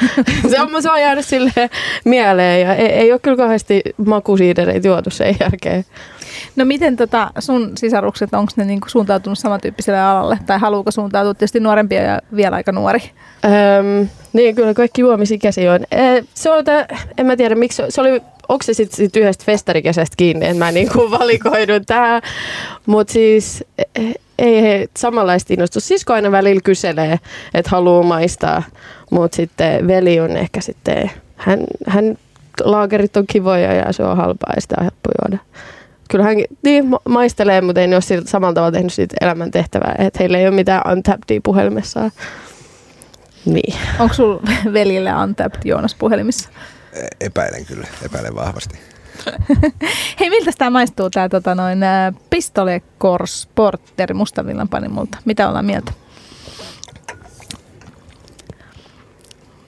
[0.50, 1.70] se on, se on jäänyt sille
[2.04, 5.84] mieleen ja ei, ei ole kyllä kauheasti makusiidereitä juotu sen jälkeen.
[6.56, 10.38] No miten tota sun sisarukset, onko ne niinku suuntautunut samantyyppiselle alalle?
[10.46, 13.00] Tai haluuko suuntautua tietysti nuorempia ja vielä aika nuori?
[13.44, 15.80] Öm, niin, kyllä kaikki juomisikäisiä on.
[15.90, 16.64] E, se on,
[17.18, 20.72] en mä tiedä miksi, se oli, onko se sitten sit yhdestä festarikesästä kiinni, että mä
[20.72, 22.22] niinku valikoidun tähän.
[22.86, 25.88] Mutta siis e- ei he samanlaista innostus.
[25.88, 27.18] Sisko aina välillä kyselee,
[27.54, 28.62] että haluaa maistaa,
[29.10, 32.18] mutta sitten veli on ehkä sitten, hän, hän
[32.64, 35.38] laakerit on kivoja ja se on halpaa ja sitä on helppo juoda.
[36.10, 40.18] Kyllä hän niin, ma- maistelee, mutta ei ne ole samalla tavalla tehnyt siitä elämäntehtävää, että
[40.20, 42.10] heillä ei ole mitään untappedia puhelimessaan.
[43.44, 43.74] Niin.
[43.98, 44.38] Onko sul
[44.72, 46.48] velille Untapped Joonas puhelimissa?
[47.20, 48.78] epäilen kyllä, epäilen vahvasti.
[50.20, 51.78] Hei, miltä tämä maistuu tämä tota, noin,
[52.30, 55.18] Pistole Kors Porter mustavillan panimulta?
[55.24, 55.92] Mitä ollaan mieltä?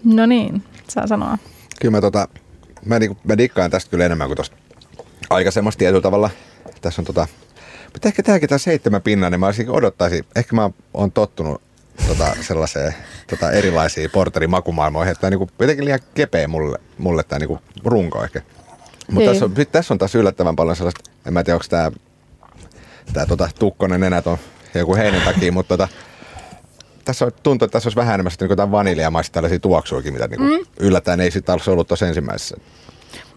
[0.05, 1.39] No niin, saa sanoa.
[1.81, 2.29] Kyllä mä, tota,
[2.85, 4.57] mä, niinku, mä dikkaan tästä kyllä enemmän kuin tuosta
[5.31, 6.31] aikaisemmasta tietyllä tavalla.
[6.81, 7.27] Tässä on tota,
[7.93, 11.63] mutta ehkä tämäkin tämä seitsemän pinnan, niin mä olisin odottaisin, ehkä mä oon tottunut
[12.09, 12.95] tota, sellaiseen
[13.31, 18.25] tota, erilaisiin porterin makumaailmoihin, että tämä niinku, jotenkin liian kepeä mulle, mulle tämä niinku, runko
[18.25, 18.43] ehkä.
[19.11, 19.27] Mutta Niin.
[19.27, 21.91] tässä on, tässä on taas yllättävän paljon sellaista, en mä tiedä onko tämä
[23.13, 24.39] tää, tota, tukkonen nenät on
[24.75, 25.89] joku heinen takia, mutta tota,
[27.05, 30.41] tässä on, tuntuu, että tässä olisi vähän enemmän niin jotain vaniljamaista tällaisia tuoksuakin, mitä niin
[30.41, 30.67] mm.
[30.81, 32.57] yllättäen ei sitten ollut tuossa ensimmäisessä.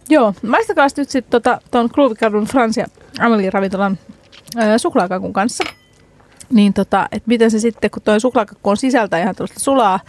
[0.09, 2.86] Joo, maistakaa nyt sitten tota, tuon Kluvikadun Frans ja
[3.19, 3.97] Amelie ravintolan
[4.57, 5.63] ää, suklaakakun kanssa.
[6.49, 9.99] Niin tota, että miten se sitten, kun tuo suklaakakku on sisältä ihan tuosta sulaa,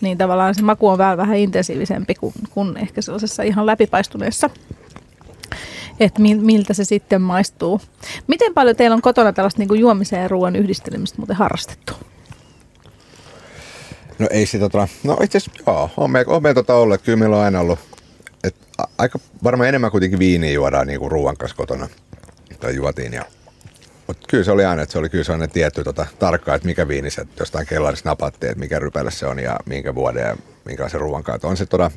[0.00, 4.50] niin tavallaan se maku on vähän, vähän intensiivisempi kuin, kuin ehkä sellaisessa ihan läpipaistuneessa.
[6.00, 7.80] Että miltä se sitten maistuu.
[8.26, 11.92] Miten paljon teillä on kotona tällaista niin kuin juomisen ja ruoan yhdistelemistä muuten harrastettu?
[14.18, 17.04] No ei sitä tota, no itse asiassa joo, on meillä, on meillä tota ollut, että
[17.04, 17.78] kyllä meillä on aina ollut,
[18.44, 21.88] et a, aika varmaan enemmän kuitenkin viiniä juodaan niinku ruoan kanssa kotona,
[22.60, 23.24] tai juotiin ja
[24.06, 26.88] mutta kyllä se oli aina, että se oli kyllä sellainen tietty tota, tarkka, että mikä
[26.88, 31.00] viini se jostain kellarissa napattiin, että mikä rypäle se on ja minkä vuoden ja minkälaisen
[31.00, 31.48] ruoan kanssa.
[31.48, 31.90] On se, tota,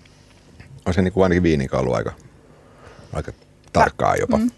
[0.85, 2.11] on se niinku ainakin viinin ollut aika,
[3.13, 3.31] aika
[3.79, 4.37] tarkkaa jopa.
[4.37, 4.51] Mm.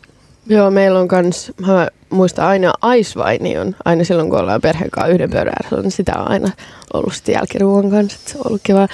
[0.50, 5.14] Joo, meillä on kans, mä muistan aina aisvaini on, aina silloin kun ollaan perheen kanssa
[5.14, 6.52] yhden pöydän ääressä, niin sitä on aina
[6.94, 8.88] ollut sitten jälkiruoan kanssa, että se on ollut kiva.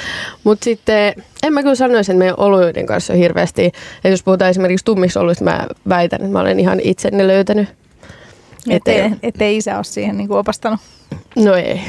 [0.44, 4.50] Mutta sitten, en mä kyllä sanoisi, että meidän oluiden kanssa on hirveästi, että jos puhutaan
[4.52, 7.68] esimerkiksi tummissa oluista, mä väitän, että mä olen ihan itse ne löytänyt.
[8.70, 10.80] Ettei, Ettei- ettei isä ole siihen niin kuin opastanut.
[11.36, 11.82] No ei,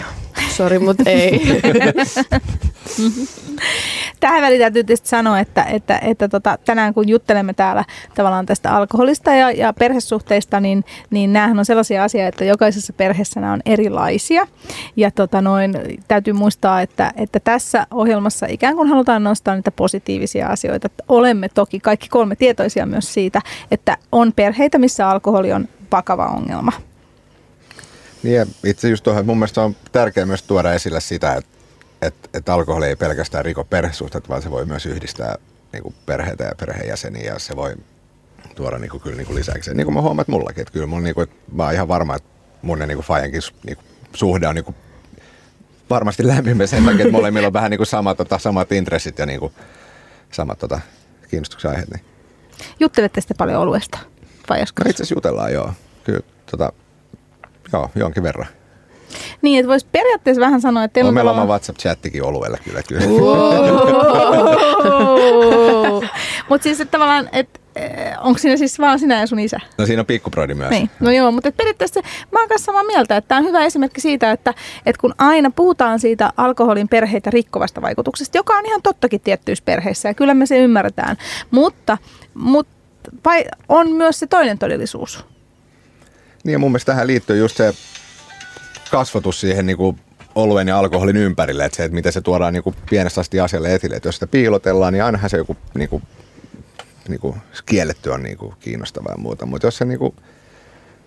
[0.51, 1.41] sori, mutta ei.
[4.21, 7.85] Tähän väliin täytyy tietysti sanoa, että, että, että tota, tänään kun juttelemme täällä
[8.15, 13.41] tavallaan tästä alkoholista ja, ja perhesuhteista, niin, niin näähän on sellaisia asioita, että jokaisessa perheessä
[13.41, 14.47] nämä on erilaisia.
[14.97, 15.75] Ja tota noin,
[16.09, 20.87] täytyy muistaa, että, että tässä ohjelmassa ikään kuin halutaan nostaa niitä positiivisia asioita.
[20.87, 26.27] Että olemme toki kaikki kolme tietoisia myös siitä, että on perheitä, missä alkoholi on vakava
[26.27, 26.73] ongelma.
[28.25, 31.51] Niin ja itse just tuohon, mun mielestä on tärkeää myös tuoda esille sitä, että,
[32.03, 35.37] että, että alkoholi ei pelkästään riko perhesuhteet, vaan se voi myös yhdistää
[35.73, 37.75] niin kuin perheitä ja perheenjäseniä ja se voi
[38.55, 39.75] tuoda niin kuin, kyllä niin kuin lisäksi.
[39.75, 41.89] Niin kuin mä huomaan, että mullakin, että kyllä mun, niin kuin, että mä oon ihan
[41.89, 42.29] varma, että
[42.63, 44.77] mun ja niin kuin Fajankin niin kuin, suhde on niin kuin,
[45.91, 49.27] varmasti lämpimme sen takia, että molemmilla on vähän niin kuin samat, tota, samat intressit ja
[49.27, 49.53] niin kuin,
[50.33, 50.81] samat tota,
[51.29, 51.91] kiinnostuksen aiheet.
[51.91, 52.05] Niin.
[52.81, 53.99] Juttelette sitten paljon oluesta,
[54.49, 54.59] vai?
[54.59, 55.73] No itse asiassa jutellaan joo.
[56.05, 56.73] kyllä tota,
[57.75, 58.47] joo, jonkin verran.
[59.43, 62.83] Niin, että voisi periaatteessa vähän sanoa, että teillä On on meillä tavallaan- WhatsApp-chattikin oluelle kyllä.
[62.89, 63.05] kyllä.
[66.49, 67.61] Mutta siis että tavallaan, että
[68.21, 69.61] onko siinä siis vaan sinä ja sun isä?
[69.79, 70.71] No siinä on pikkubrodi myös.
[70.71, 72.01] Niin, no joo, mutta et periaatteessa
[72.33, 74.55] mä oon kanssa samaa mieltä, että tämä on hyvä esimerkki siitä, että,
[74.87, 80.09] että kun aina puhutaan siitä alkoholin perheitä rikkovasta vaikutuksesta, joka on ihan tottakin tiettyissä perheissä
[80.09, 81.17] ja kyllä me se ymmärretään,
[81.51, 81.99] mutta,
[82.35, 82.73] mutta
[83.25, 85.25] vai on myös se toinen todellisuus.
[86.45, 87.75] Niin ja mun mielestä tähän liittyy just se
[88.91, 90.01] kasvatus siihen niin kuin
[90.35, 93.75] oluen ja alkoholin ympärille, että se, että miten se tuodaan niin kuin pienestä asti asialle
[93.75, 93.97] esille.
[93.97, 96.03] Että jos sitä piilotellaan, niin ainahan se joku niin kuin,
[97.09, 99.47] niin kuin kielletty on niin kuin kiinnostavaa ja muuta.
[99.47, 100.15] Mutta jos se niin kuin,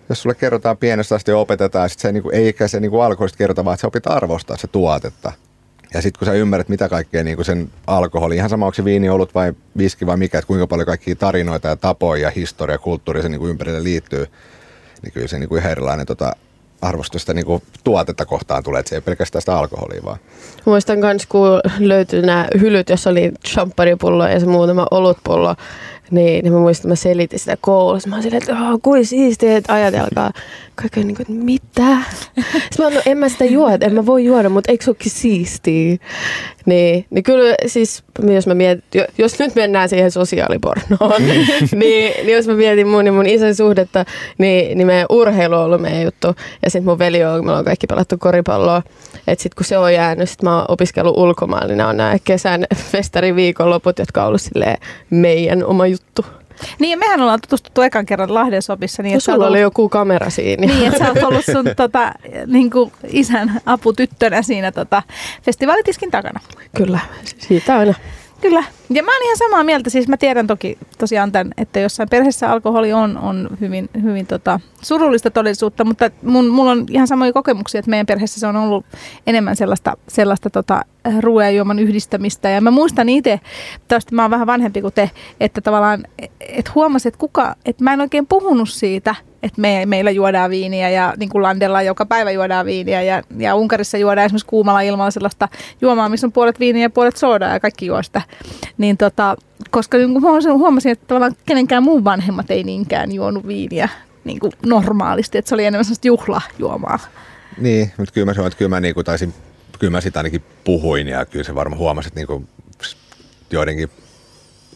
[0.08, 3.38] jos sulle kerrotaan pienestä asti ja opetetaan, sit se niin kuin, eikä se niin alkoholista
[3.38, 5.32] kerrota, vaan että sä opit arvostaa se tuotetta.
[5.94, 9.08] Ja sitten kun sä ymmärrät, mitä kaikkea niin sen alkoholi, ihan sama onko se viini,
[9.08, 12.78] olut vai viski vai mikä, että kuinka paljon kaikkia tarinoita ja tapoja ja historia ja
[12.78, 14.26] kulttuuri sen niin ympärille liittyy,
[15.02, 16.32] niin kyllä se niin kuin ihan erilainen tota,
[16.82, 20.18] arvostus sitä niin kuin tuotetta kohtaan tulee, että se ei pelkästään sitä alkoholia vaan.
[20.64, 25.54] Muistan myös, kun löytyi nämä hylyt, jossa oli champagnepullo ja se muutama olutpullo,
[26.10, 28.08] niin, niin mä muistan, että mä selitin sitä koulussa.
[28.08, 30.32] Mä olin silleen, että oh, kuin siistiä, että ajatelkaa.
[30.74, 31.96] Kaikki on niin kuin, että mitä?
[32.34, 34.84] Sitten mä olin, no en mä sitä juo, että en mä voi juoda, mutta eikö
[34.84, 35.96] se olekin siistiä?
[36.66, 42.32] Niin, niin kyllä siis, jos mä mietin, jo- jos nyt mennään siihen sosiaalipornoon, niin, niin
[42.32, 44.04] jos mä mietin mun ja mun isän suhdetta,
[44.38, 46.26] niin, niin meidän urheilu on ollut meidän juttu.
[46.62, 48.82] Ja sitten mun veli on, me ollaan kaikki pelattu koripalloa.
[49.26, 52.16] Että sitten kun se on jäänyt, sit mä oon opiskellut ulkomailla, niin nämä on nämä
[52.24, 54.40] kesän festari viikonloput, jotka on ollut
[55.10, 55.97] meidän oma juttu.
[56.78, 59.02] Niin ja mehän ollaan tutustuttu ekan kerran Lahden sopissa.
[59.02, 60.66] Niin, sä sulla oot oli ollut- joku kamera siinä.
[60.66, 62.12] Niin, että sä oot ollut sun tota,
[62.46, 65.02] niin kuin isän aputyttönä siinä tota,
[65.42, 66.40] festivaalitiskin takana.
[66.76, 66.98] Kyllä,
[67.38, 67.94] siitä aina.
[68.40, 68.64] Kyllä.
[68.90, 69.90] Ja mä oon ihan samaa mieltä.
[69.90, 74.60] Siis mä tiedän toki tosiaan tämän, että jossain perheessä alkoholi on, on hyvin, hyvin tota,
[74.82, 78.86] surullista todellisuutta, mutta mun, mulla on ihan samoja kokemuksia, että meidän perheessä se on ollut
[79.26, 80.84] enemmän sellaista, sellaista tota,
[81.20, 82.48] ruoan juoman yhdistämistä.
[82.48, 83.40] Ja mä muistan itse,
[83.88, 86.04] tästä mä oon vähän vanhempi kuin te, että tavallaan,
[86.40, 90.90] että huomasin, että kuka, että mä en oikein puhunut siitä, että me, meillä juodaan viiniä
[90.90, 95.10] ja niin kuin Landella joka päivä juodaan viiniä ja, ja Unkarissa juodaan esimerkiksi kuumalla ilmalla
[95.10, 95.48] sellaista
[95.80, 98.22] juomaa, missä on puolet viiniä ja puolet soodaa ja kaikki juo sitä.
[98.78, 99.36] Niin tota,
[99.70, 103.88] koska niin kuin huomasin, että tavallaan kenenkään muun vanhemmat ei niinkään juonut viiniä
[104.24, 106.98] niin kuin normaalisti, että se oli enemmän sellaista juhlajuomaa.
[107.58, 109.34] Niin, mutta kyllä mä sanoin, että kyllä mä, niin kuin, taisin,
[109.78, 112.48] kyllä mä sitä ainakin puhuin ja kyllä se varmaan huomasi, että niin kuin,
[113.50, 113.90] joidenkin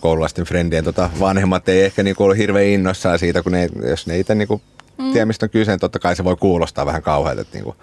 [0.02, 4.06] koululaisten frendien tota, vanhemmat ei ehkä niin kuin, ollut hirveän innoissaan siitä, kun ne, jos
[4.06, 4.62] ne itse niin kuin,
[4.98, 5.12] mm.
[5.12, 7.40] tiedä, mistä on kyse, niin totta kai se voi kuulostaa vähän kauhealta.
[7.40, 7.76] Että, niin kuin,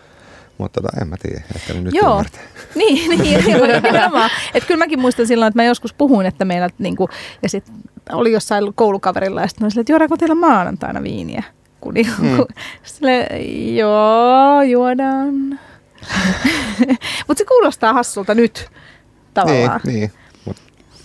[0.58, 2.42] mutta tota, en mä tiedä, ne nyt Joo, ymmärtää.
[2.76, 4.30] niin, niin nimenomaan.
[4.54, 7.10] Että kyllä mäkin muistan silloin, että mä joskus puhuin, että meillä niinku,
[7.44, 7.76] ja sitten
[8.12, 11.44] oli jossain koulukaverilla ja sitten mä silleen, että juodaanko teillä maanantaina viiniä?
[11.82, 12.38] Kun niinku, mm.
[12.84, 13.28] sille,
[13.76, 15.60] joo, juodaan.
[17.28, 19.82] Mutta se kuulostaa hassulta nyt Niin, tavallaan.
[19.86, 20.19] niin, mut,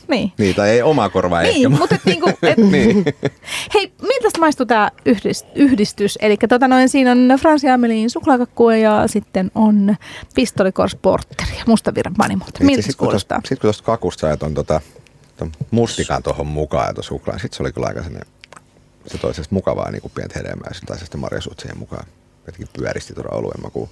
[0.09, 0.33] niin.
[0.39, 1.69] niin, tai ei omaa korvaa Niin, ehkä.
[1.79, 3.05] mutta et niinku, et, niin.
[3.75, 6.19] hei, miltä maistuu tämä yhdist, yhdistys?
[6.23, 9.97] Eli tota noin, siinä on Fransi Amelin suklaakakkua ja sitten on
[10.35, 12.65] Pistolikors Porteri ja Mustavirran panimolta.
[12.65, 13.37] Miltä se Sitten kun kuulostaa?
[13.39, 14.81] tuosta- sit kun tuosta kakusta sait on tota,
[15.37, 18.33] ton mustikan tuohon mukaan ja tuon suklaan, sitten se oli kyllä aika sellainen,
[19.07, 22.07] se toi mukavaa niin kuin pientä hedelmää sitten sitten marjasuut siihen mukaan.
[22.47, 23.89] Jotenkin pyöristi tuoda oluen makuun.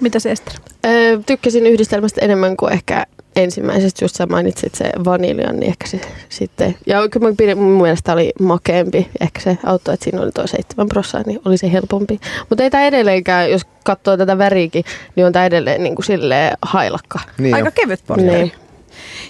[0.00, 0.52] Mitä se Ester?
[0.86, 6.00] Öö, tykkäsin yhdistelmästä enemmän kuin ehkä ensimmäisestä, just sä mainitsit se vaniljan, niin ehkä se
[6.28, 10.46] sitten, ja kyllä pidin, mun mielestä oli makeampi, ehkä se auttoi, että siinä oli tuo
[10.46, 12.20] 7 prossaa, niin oli se helpompi.
[12.48, 14.84] Mutta ei tämä edelleenkään, jos katsoo tätä väriäkin,
[15.16, 17.20] niin on tämä edelleen niin kuin silleen hailakka.
[17.38, 17.72] Niin Aika jo.
[17.74, 18.38] kevyt portteri.
[18.38, 18.52] Niin.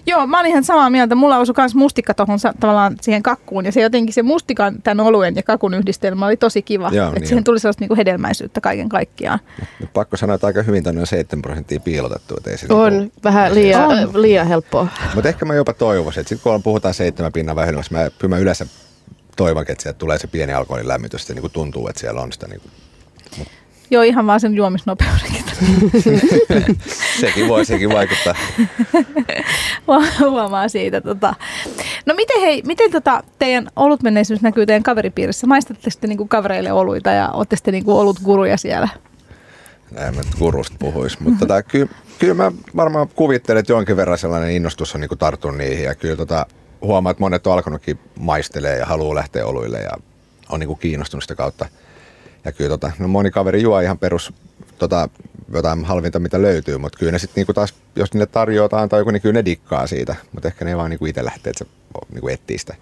[0.06, 1.14] Joo, mä olin ihan samaa mieltä.
[1.14, 3.64] Mulla osui myös mustikka tuohon tavallaan siihen kakkuun.
[3.64, 6.90] Ja se jotenkin se mustikan, tämän oluen ja kakun yhdistelmä oli tosi kiva.
[6.92, 7.44] Joo, että niin siihen on.
[7.44, 9.38] tuli sellaista niinku hedelmäisyyttä kaiken kaikkiaan.
[9.80, 12.34] Mut pakko sanoa, että aika hyvin tänne on 7 prosenttia piilotettu.
[12.36, 14.22] Että ei se On niinku- vähän liian, On.
[14.22, 14.88] liian helppoa.
[15.14, 18.66] Mutta ehkä mä jopa toivoisin, että sitten kun puhutaan seitsemän pinnan vähemmän, mä, mä yleensä
[19.36, 22.32] toivon, että sieltä tulee se pieni alkoholin lämmitys, että niin kuin tuntuu, että siellä on
[22.32, 22.46] sitä.
[22.48, 23.46] Niin kuin,
[23.90, 25.44] Joo, ihan vaan sen juomisnopeudenkin.
[27.20, 28.34] sekin voi sekin vaikuttaa.
[30.30, 31.00] Huomaa siitä.
[31.00, 31.34] Tota.
[32.06, 35.46] No miten, hei, miten tota, teidän olutmenneisyys näkyy teidän kaveripiirissä?
[35.46, 38.88] Maistatte sitten niinku kavereille oluita ja olette sitten niinku olutguruja siellä?
[39.90, 41.20] Näin mä nyt gurusta puhuis.
[41.20, 45.56] Mutta tota, kyllä, kyllä mä varmaan kuvittelen, että jonkin verran sellainen innostus on niin tarttunut
[45.56, 45.84] niihin.
[45.84, 46.46] Ja kyllä tota,
[46.82, 49.90] huomaa, että monet on alkanutkin maistelee ja haluaa lähteä oluille ja
[50.48, 51.66] on niin kiinnostunut sitä kautta.
[52.44, 54.32] Ja kyllä tota, no moni kaveri juo ihan perus
[54.78, 55.08] tota,
[55.54, 59.10] jotain halvinta, mitä löytyy, mutta kyllä ne sitten niinku taas, jos niille tarjotaan tai joku,
[59.10, 60.16] niin kyllä ne dikkaa siitä.
[60.32, 61.70] Mutta ehkä ne ei vaan niinku itse lähtee, että se
[62.12, 62.74] niinku etsii sitä.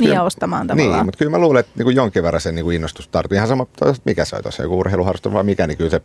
[0.00, 0.98] Niin ja ostamaan tavallaan.
[0.98, 3.36] Niin, mutta kyllä mä luulen, että niin kuin jonkin verran se niin kuin innostus tarttuu.
[3.36, 3.66] Ihan sama,
[4.04, 6.02] mikä se on tuossa, joku urheiluharrastus vai mikä, niin kyllä se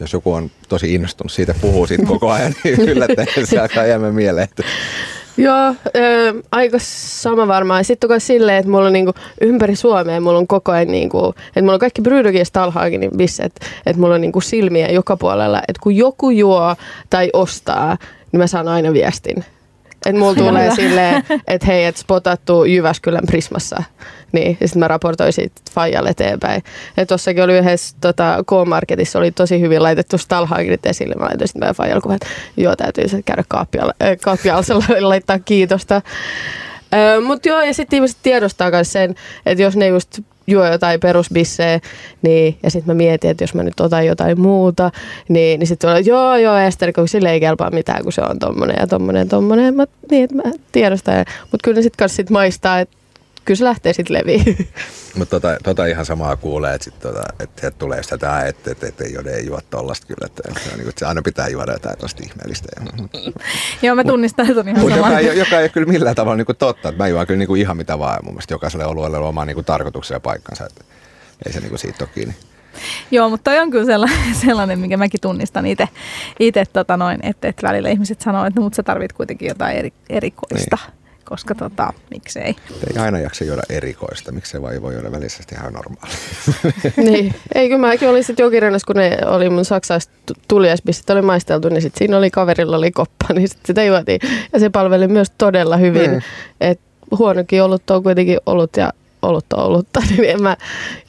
[0.00, 4.14] jos joku on tosi innostunut siitä, puhuu siitä koko ajan, niin yllättäen se alkaa jäämään
[4.14, 4.44] mieleen.
[4.44, 4.62] Että
[5.40, 5.74] Joo, äh,
[6.52, 7.84] aika sama varmaan.
[7.84, 11.60] Sitten on silleen, että mulla on niinku ympäri Suomea, mulla on koko ajan niinku, että
[11.60, 15.58] mulla on kaikki Brydogin Stalhagenin bisse, että, että mulla on niinku silmiä joka puolella.
[15.68, 16.76] Että kun joku juo
[17.10, 17.96] tai ostaa,
[18.32, 19.44] niin mä saan aina viestin.
[20.06, 23.82] Että mulla tulee silleen, että hei, että spotattu Jyväskylän Prismassa.
[24.32, 26.62] Niin, ja sitten mä raportoin siitä Fajalle eteenpäin.
[26.96, 31.14] Ja tossakin oli yhdessä tota, K-Marketissa, oli tosi hyvin laitettu Stalhagenit esille.
[31.14, 33.44] Mä laitoin sitten meidän Fajalle kuvan, että joo, täytyy se käydä
[34.24, 36.02] kaappialsella äh, laittaa kiitosta.
[36.94, 39.14] Öö, Mutta joo, ja sitten ihmiset tiedostaa myös sen,
[39.46, 41.80] että jos ne just juo jotain perusbissejä,
[42.22, 44.90] niin, ja sitten mä mietin, että jos mä nyt otan jotain muuta,
[45.28, 48.38] niin, niin sitten tulee, joo, joo, Ester, kun sille ei kelpaa mitään, kun se on
[48.38, 49.74] tommonen ja tommonen, tommonen.
[49.74, 51.24] Mä, niin, että mä tiedostan.
[51.42, 52.96] Mutta kyllä ne sitten sit maistaa, että
[53.50, 54.68] kyllä se lähtee sitten leviin.
[55.18, 58.86] Mutta tota, tota, ihan samaa kuulee, että, sit tota, että, että tulee sitä, että, että,
[58.86, 61.72] että ei ole ei juo tollasta kyllä, että, että, että, että se aina pitää juoda
[61.72, 62.68] jotain tosta ihmeellistä.
[63.82, 64.96] Joo, mä tunnistan, että on ihan sama.
[64.96, 67.38] Joka, ei, joka ei ole kyllä millään tavalla niin kuin totta, että mä juon kyllä
[67.38, 70.20] niin kuin ihan mitä vaan, mun mielestä jokaiselle olueelle on oma niin kuin tarkoituksen ja
[70.20, 70.84] paikkansa, että
[71.46, 72.34] ei se niin kuin siitä ole kiinni.
[73.10, 75.88] Joo, mutta toi on kyllä sellainen, sellainen minkä mäkin tunnistan itse,
[76.40, 79.76] itse tota noin, että, että välillä ihmiset sanoo, että no, mutta sä tarvit kuitenkin jotain
[79.76, 80.78] eri, erikoista.
[80.82, 80.99] Niin
[81.30, 82.56] koska tota, miksei.
[82.90, 86.12] Ei aina jaksa juoda erikoista, miksei vai voi juoda välisesti ihan normaali.
[87.10, 90.12] niin, eikö mäkin olin sitten jokirannassa, kun ne oli mun saksalaiset
[90.48, 94.20] tuliaispistet oli maisteltu, niin sitten siinä oli kaverilla oli koppa, niin sit sitä juotiin.
[94.52, 96.10] Ja se palveli myös todella hyvin.
[96.10, 96.20] Mm.
[96.60, 96.80] Et
[97.18, 100.56] huonokin ollut on kuitenkin ollut ja olutta olutta, niin en mä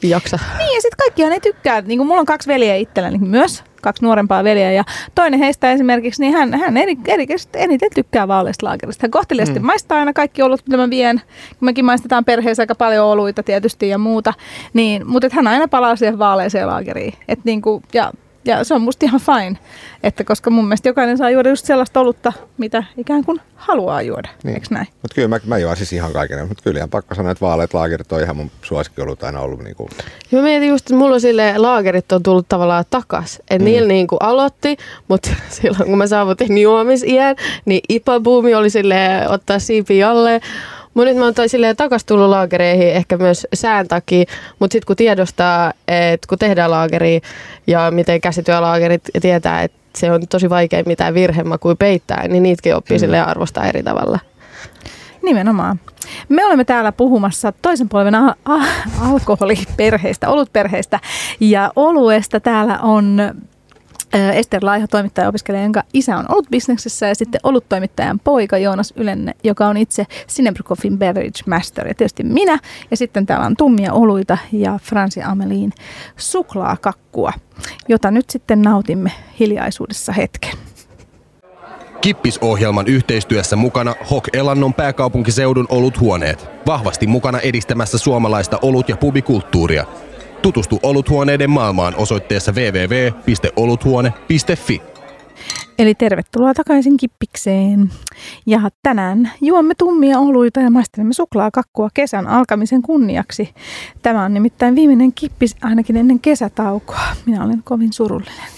[0.04, 0.40] jaksa.
[0.58, 1.82] Niin ja sitten kaikkihan ne tykkää.
[1.82, 4.84] Niin kuin mulla on kaksi veljeä itselläni myös, kaksi nuorempaa veljeä ja
[5.16, 9.04] toinen heistä esimerkiksi, niin hän, hän eri, erityisesti eniten tykkää vaaleista laakerista.
[9.04, 9.66] Hän kohteliaasti mm.
[9.66, 11.22] maistaa aina kaikki olut, mitä mä vien.
[11.60, 14.34] Mekin maistetaan perheessä aika paljon oluita tietysti ja muuta,
[14.74, 17.14] niin, mutta hän aina palaa siihen vaaleeseen laakeriin.
[17.28, 18.12] Et niin kuin, ja
[18.46, 19.58] ja se on musta ihan fine,
[20.04, 24.30] että koska mun mielestä jokainen saa juoda just sellaista olutta, mitä ikään kuin haluaa juoda,
[24.44, 24.56] niin.
[24.56, 24.88] eikö näin?
[25.02, 27.74] Mutta kyllä mä, mä juon siis ihan kaiken, mutta kyllä ihan pakko sanoa, että vaaleat
[27.74, 28.52] laakerit on ihan mun
[29.00, 29.64] ollut aina ollut.
[29.64, 29.90] Niin kuin...
[30.32, 33.36] Mä mietin just, että mulla on sille laakerit on tullut tavallaan takas.
[33.40, 33.66] Että mm.
[33.66, 34.78] niillä niin kuin aloitti,
[35.08, 40.42] mutta silloin kun mä saavutin juomisiän, niin ipabuumi oli sille ottaa siipi alle.
[40.94, 44.26] Mun nyt mä oon silleen takas tullut laakereihin ehkä myös sään takia,
[44.60, 47.20] mutta sitten kun tiedostaa, että kun tehdään laakeria
[47.68, 52.76] ja miten käsityölaakerit ja tietää, että se on tosi vaikea mitään virhemakuja peittää, niin niitäkin
[52.76, 53.00] oppii mm.
[53.00, 54.20] silleen arvostaa eri tavalla.
[55.24, 55.80] Nimenomaan.
[56.30, 61.00] Me olemme täällä puhumassa toisen polven a- a- alkoholiperheistä, olutperheistä
[61.40, 62.40] ja oluesta.
[62.40, 63.22] Täällä on
[64.14, 68.94] Ester Laiho, toimittaja opiskelija, jonka isä on ollut bisneksessä ja sitten ollut toimittajan poika Joonas
[68.96, 72.60] Ylenne, joka on itse Sinebrykoffin Beverage Master ja tietysti minä.
[72.92, 75.74] Ja sitten täällä on tummia oluita ja Fransi Amelin
[76.18, 77.34] suklaakakkua,
[77.88, 80.52] jota nyt sitten nautimme hiljaisuudessa hetken.
[82.02, 86.48] Kippisohjelman yhteistyössä mukana Hok Elannon pääkaupunkiseudun oluthuoneet.
[86.68, 89.86] Vahvasti mukana edistämässä suomalaista olut- ja pubikulttuuria–
[90.42, 94.82] Tutustu oluthuoneiden maailmaan osoitteessa www.oluthuone.fi.
[95.80, 97.92] Eli tervetuloa takaisin Kippikseen.
[98.46, 103.50] Ja tänään juomme tummia oluita ja maistelemme suklaakakkua kesän alkamisen kunniaksi.
[104.02, 107.02] Tämä on nimittäin viimeinen kippis ainakin ennen kesätaukoa.
[107.26, 108.50] Minä olen kovin surullinen.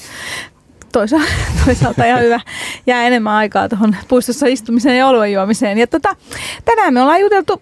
[0.92, 1.28] Toisaalta,
[1.66, 2.40] toisaalta ihan hyvä.
[2.88, 5.78] Jää enemmän aikaa tuohon puistossa istumiseen ja oluen juomiseen.
[5.78, 6.16] Ja tota,
[6.66, 7.62] tänään me ollaan juteltu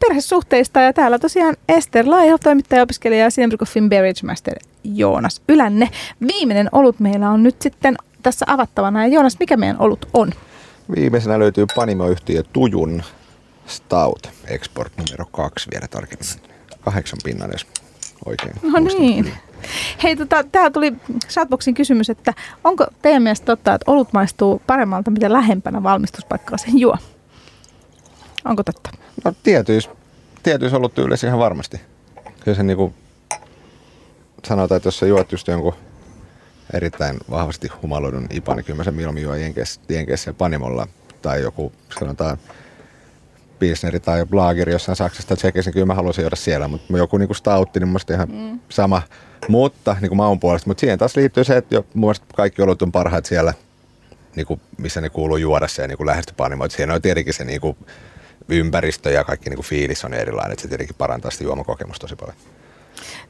[0.00, 4.54] perhesuhteista ja täällä tosiaan Ester Laiho, toimittaja, opiskelija ja Siembrikoffin Beverage Master
[4.84, 5.88] Joonas Ylänne.
[6.26, 9.06] Viimeinen olut meillä on nyt sitten tässä avattavana.
[9.06, 10.32] Ja Joonas, mikä meidän olut on?
[10.96, 13.02] Viimeisenä löytyy panimoyhtiö Tujun
[13.66, 16.28] Stout Export numero kaksi vielä tarkemmin.
[16.80, 17.66] Kahdeksan pinnan, jos
[18.24, 19.32] oikein No niin.
[20.02, 20.92] Hei, tota, täällä tuli
[21.28, 26.78] Shoutboxin kysymys, että onko teidän mielestä totta, että olut maistuu paremmalta, mitä lähempänä valmistuspaikkaa sen
[26.78, 26.96] juo?
[28.44, 28.90] Onko totta?
[29.24, 31.80] No tietyissä, ollut tyylissä ihan varmasti.
[32.40, 32.94] Kyllä se niinku,
[34.44, 35.74] sanotaan, että jos sä juot just jonkun
[36.74, 39.40] erittäin vahvasti humaloidun ipan, niin kyllä mä sen mieluummin juon
[39.88, 40.88] jenkeissä ja panimolla
[41.22, 42.38] tai joku sanotaan
[43.58, 47.34] Pilsneri tai Blageri jossain Saksasta Tsekissä, niin kyllä mä haluaisin juoda siellä, mutta joku niinku
[47.34, 48.60] stautti, niin mun ihan mm.
[48.68, 49.02] sama.
[49.48, 52.82] Mutta niin kuin maun puolesta, mutta siihen taas liittyy se, että jo, mun kaikki olut
[52.82, 53.54] on parhaat siellä,
[54.36, 56.76] niin kuin, missä ne kuuluu juoda se niin lähestyä panimoita.
[56.76, 57.76] Siinä on tietenkin se niin kuin,
[58.48, 62.16] ympäristö ja kaikki niin kuin fiilis on erilainen, että se tietenkin parantaa sitä juomakokemusta tosi
[62.16, 62.36] paljon.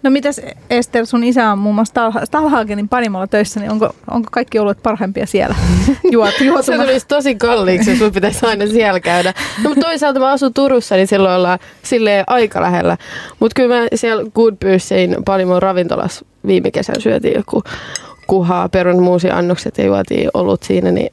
[0.03, 0.41] No mitäs
[0.71, 5.27] Ester, sun isä on muun muassa Stalhagenin panimolla töissä, niin onko, onko kaikki oluet parhaimpia
[5.27, 5.55] siellä
[6.12, 9.35] Juot, Se tulisi tosi kalliiksi, jos sun pitäisi aina siellä käydä.
[9.62, 12.97] No, mutta toisaalta mä asun Turussa, niin silloin ollaan silleen aika lähellä.
[13.41, 17.62] Mutta kyllä mä siellä Good Byssein panimon ravintolassa viime kesän syötiin joku
[18.27, 21.09] kuhaa, perun muusiannokset ja juotiin olut siinä, niin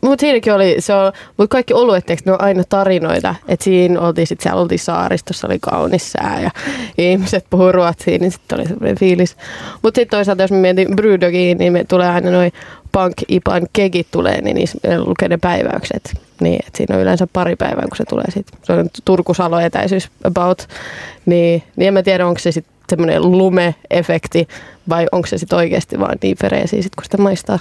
[0.00, 3.34] mutta siinäkin oli, se on, mut kaikki oluet, ne on aina tarinoita.
[3.48, 6.50] Että siinä oltiin, sit siellä oltiin saaristossa, oli kaunis sää ja
[6.98, 9.36] ihmiset puhuu ruotsia, niin sitten oli semmoinen fiilis.
[9.82, 12.52] Mutta sitten toisaalta, jos mä mietin Brydogiin, niin me tulee aina noin
[12.92, 16.20] Punk Ipan kegit tulee, niin niissä lukee ne päiväykset.
[16.40, 18.58] Niin, että siinä on yleensä pari päivää, kun se tulee sitten.
[18.62, 20.68] Se on Turku-Salo etäisyys about.
[21.26, 24.48] Niin, niin en mä tiedä, onko se sitten semmoinen lume-efekti
[24.88, 27.58] vai onko se sitten oikeasti vaan niin fereesiä sit, kun sitä maistaa.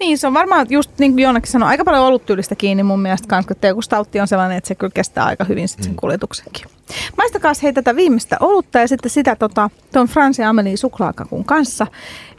[0.00, 3.00] Niin, se on varmaan just niin kuin Joonakin sanoi, aika paljon ollut tyylistä kiinni mun
[3.00, 5.92] mielestä kanssa, kun joku stautti on sellainen, että se kyllä kestää aika hyvin sit sen
[5.92, 5.96] mm.
[5.96, 6.66] kuljetuksenkin.
[7.16, 11.86] Maistakaa hei tätä viimeistä olutta ja sitten sitä tota, tuon Frans ja Amelie suklaakakun kanssa.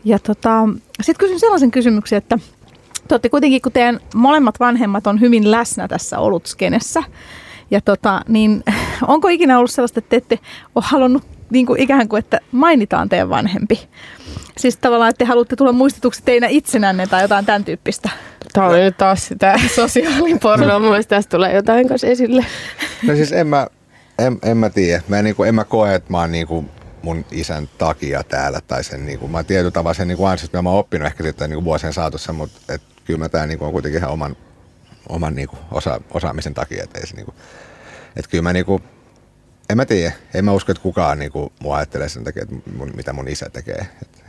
[0.06, 0.70] Ja tota,
[1.02, 2.40] sitten kysyn sellaisen kysymyksen, että
[3.08, 7.04] te olette kuitenkin, kun teidän molemmat vanhemmat on hyvin läsnä tässä olutskenessä,
[7.72, 8.64] ja tota, niin
[9.08, 10.40] onko ikinä ollut sellaista, että te ette
[10.76, 13.80] ole halunnut niin kuin ikään kuin, että mainitaan teidän vanhempi?
[14.58, 18.10] Siis tavallaan, että te haluatte tulla muistetuksi teinä itsenänne tai jotain tämän tyyppistä.
[18.54, 20.80] Tämä oli nyt taas sitä sosiaalipornoa.
[20.80, 22.46] Mun mielestä tästä tulee jotain kanssa esille.
[23.04, 23.68] No siis en mä,
[24.20, 25.04] en, en mä tiedä.
[25.08, 26.70] Mä en, niin kuin, en mä koe, että mä oon niin kuin
[27.04, 28.62] mun isän takia täällä.
[28.68, 31.06] Tai sen, niin kuin, mä oon tietyllä tavalla sen niin kuin ansiosta, mä oon oppinut
[31.06, 34.00] ehkä sitten niin kuin vuosien saatossa, mutta et, kyllä mä tää niin kuin, on kuitenkin
[34.00, 34.36] ihan oman,
[35.10, 36.84] oman niin kuin, osa, osaamisen takia.
[36.84, 37.36] Että, ei se, niin kuin,
[38.16, 38.84] että kyllä mä niin kuin,
[39.70, 40.12] en mä tiedä.
[40.34, 43.28] En mä usko, että kukaan niin kuin, mua ajattelee sen takia, että mun, mitä mun
[43.28, 43.88] isä tekee.
[44.02, 44.24] Et,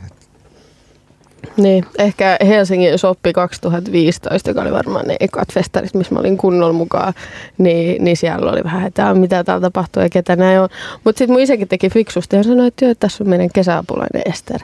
[1.57, 6.73] niin, ehkä Helsingin soppi 2015, joka oli varmaan ne ekat festarit, missä mä olin kunnolla
[6.73, 7.13] mukaan,
[7.57, 10.69] niin, niin siellä oli vähän, että mitä täällä tapahtuu ja ketä näin on.
[11.03, 14.59] Mutta sitten mun isäkin teki fiksusti ja sanoi, että tässä on meidän kesäapulainen Ester.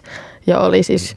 [0.47, 1.15] Ja oli siis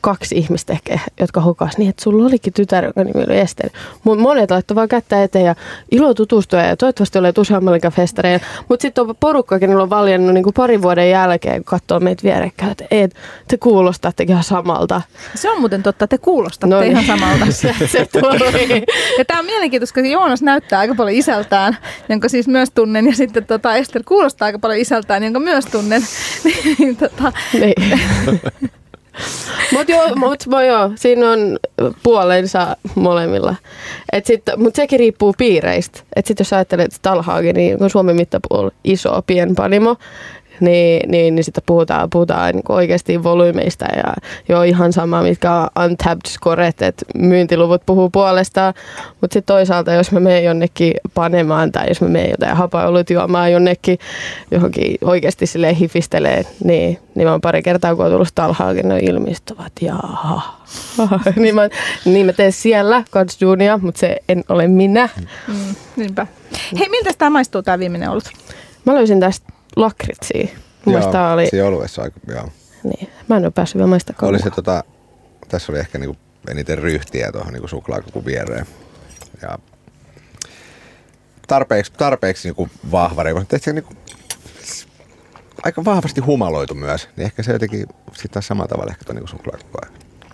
[0.00, 3.70] kaksi ihmistä ehkä, jotka hukas niin, että sulla olikin tytär, joka nimi oli Esteri.
[4.04, 5.54] Monet laittoi vaan kättä eteen ja
[5.90, 8.44] ilo tutustua ja toivottavasti olet useammalla festareilla.
[8.68, 12.84] Mutta sitten on porukkakin on valjennut niin parin vuoden jälkeen, kun katsoo meitä vierekkäin, että
[12.90, 13.14] et,
[13.48, 15.00] te kuulostatte ihan samalta.
[15.34, 16.90] Se on muuten totta, te kuulostatte no niin.
[16.90, 17.46] ihan samalta.
[17.62, 18.84] se, se tuli.
[19.18, 21.76] ja tämä on mielenkiintoista, koska Joonas näyttää aika paljon isältään,
[22.08, 26.02] jonka siis myös tunnen, ja sitten tota, Ester kuulostaa aika paljon isältään, jonka myös tunnen.
[26.78, 28.00] niin, tota, niin.
[29.72, 31.58] Mutta joo, mut, joo, siinä on
[32.02, 33.54] puolensa molemmilla.
[34.56, 36.00] Mutta sekin riippuu piireistä.
[36.16, 39.96] Et sit jos ajattelet Talhagen, niin on Suomen mittapuolella iso pienpanimo,
[40.60, 44.14] niin, niin, niin sitten puhutaan, puhutaan niin oikeasti volyymeista ja
[44.48, 48.74] jo ihan sama, mitkä on untapped scoret, että myyntiluvut puhuu puolestaan,
[49.20, 53.52] mutta sitten toisaalta, jos mä menen jonnekin panemaan tai jos mä menen jotain hapaolut juomaan
[53.52, 53.98] jonnekin
[54.50, 58.98] johonkin oikeasti sille hifistelee, niin, niin mä oon pari kertaa, kun on tullut talhaakin, ne
[58.98, 60.56] ilmistuvat, jaha.
[61.36, 61.68] niin, mä,
[62.04, 65.08] niin mä teen siellä kans duunia, mutta se en ole minä.
[65.48, 66.26] Mm, niinpä.
[66.78, 68.30] Hei, miltä tämä maistuu tämä viimeinen ollut?
[68.84, 70.48] Mä löysin tästä lakritsia.
[70.86, 71.46] Joo, oli...
[71.46, 72.48] se oluessa aika, joo.
[72.82, 74.84] Niin, mä en ole päässyt vielä maista Oli se tota,
[75.48, 76.16] tässä oli ehkä niinku
[76.48, 78.66] eniten ryhtiä tuohon niinku suklaakakun viereen.
[79.42, 79.58] Ja
[81.46, 83.94] tarpeeksi, tarpeeksi niinku vahva mutta se niinku,
[85.62, 89.30] aika vahvasti humaloitu myös, niin ehkä se jotenkin sitten taas samalla tavalla ehkä tuon niinku
[89.30, 89.80] suklaakakua.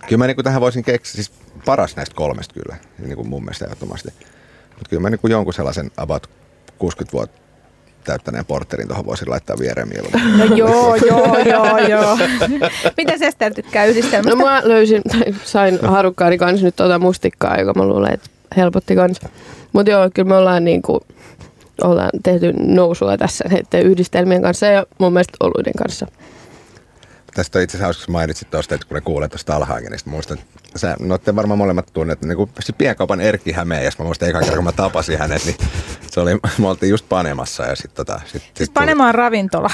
[0.07, 1.31] Kyllä mä niinku tähän voisin keksiä, siis
[1.65, 4.09] paras näistä kolmesta kyllä, niinku mun mielestä ehdottomasti.
[4.69, 6.29] Mutta kyllä mä niinku jonkun sellaisen about
[6.79, 7.42] 60 vuotta
[8.03, 10.37] täyttäneen porterin tuohon voisin laittaa viereen mieluummin.
[10.37, 12.17] No joo, joo, joo, joo.
[12.97, 14.35] Miten se Ester tykkää yhdistelmästä?
[14.39, 18.95] No mä löysin, tai sain harukkaani kanssa nyt tuota mustikkaa, joka mä luulen, että helpotti
[18.95, 19.29] kanssa.
[19.73, 20.99] Mutta joo, kyllä me ollaan niin kuin,
[21.83, 26.07] ollaan tehty nousua tässä näiden yhdistelmien kanssa ja mun mielestä oluiden kanssa.
[27.33, 30.37] Tästä on itse asiassa hauska, mainitsit tuosta, että kun ne kuulee tuosta Alhagenista, muistan,
[30.75, 34.29] sä, no te varmaan molemmat tunnet, niin kuin se pienkaupan Erkki Hämeen, ja mä muistan
[34.29, 35.55] eka kerran, kun mä tapasin hänet, niin
[36.11, 39.69] se oli, me oltiin just Panemassa ja sitten tota, sit, siis sit Panema on ravintola.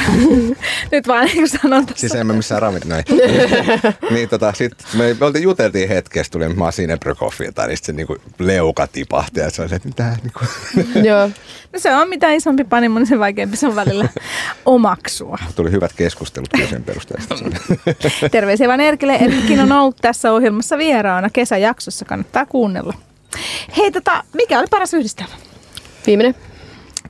[0.92, 2.00] Nyt vaan niin kuin sanon tässä.
[2.00, 2.96] Siis en mä missään ravintola.
[4.12, 7.98] Niin tota, sit me, me oltiin juteltiin hetkessä, tuli mä siinä Ebrökoffilta, niin sitten se
[7.98, 10.40] niinku leuka tipahti ja se oli se, että mitä niinku.
[11.10, 11.30] Joo.
[11.74, 14.10] No se on mitä isompi panimo, niin se vaikeampi se on välillä
[14.66, 15.38] omaksua.
[15.56, 17.26] Tuli hyvät keskustelut sen perusteella.
[18.32, 19.16] Terveisiä vaan Erkille.
[19.16, 22.94] Erkkikin on ollut tässä ohjelmassa vieraana kesäjaksossa, kannattaa kuunnella.
[23.78, 25.34] Hei, tota, mikä oli paras yhdistelmä?
[26.08, 26.36] Viimeinen.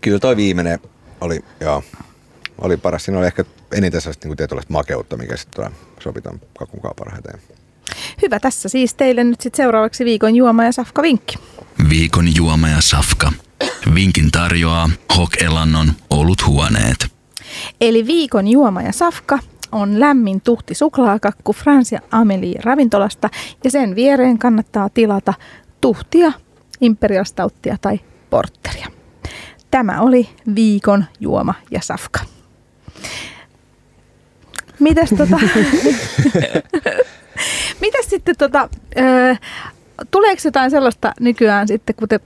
[0.02, 0.80] Kyllä toi viimeinen
[1.22, 1.84] oli, joo,
[2.62, 3.06] oli paras.
[3.06, 5.70] Siinä oli ehkä eniten sellaista niin tietynlaista makeutta, mikä sitten
[6.00, 7.42] sopi tämän kakun parhaiten.
[8.22, 11.36] Hyvä, tässä siis teille nyt sitten seuraavaksi viikon juoma ja safka vinkki.
[11.90, 13.32] Viikon juoma ja safka.
[13.96, 15.92] Vinkin tarjoaa Hok Elannon
[16.48, 17.08] huoneet.
[17.82, 19.40] Eli viikon juoma ja safka
[19.72, 23.30] on lämmin tuhti suklaakakku Frans ja Amelie ravintolasta
[23.64, 25.34] ja sen viereen kannattaa tilata
[25.82, 26.32] tuhtia,
[26.82, 28.00] imperial stouttia tai
[28.30, 28.88] porteria.
[29.72, 32.20] Tämä oli viikon juoma ja safka.
[34.80, 35.40] Mitäs tota...
[37.82, 38.70] Mitäs sitten tota...
[38.98, 39.36] Ö,
[40.12, 42.20] tuleeko jotain sellaista nykyään sitten, kun te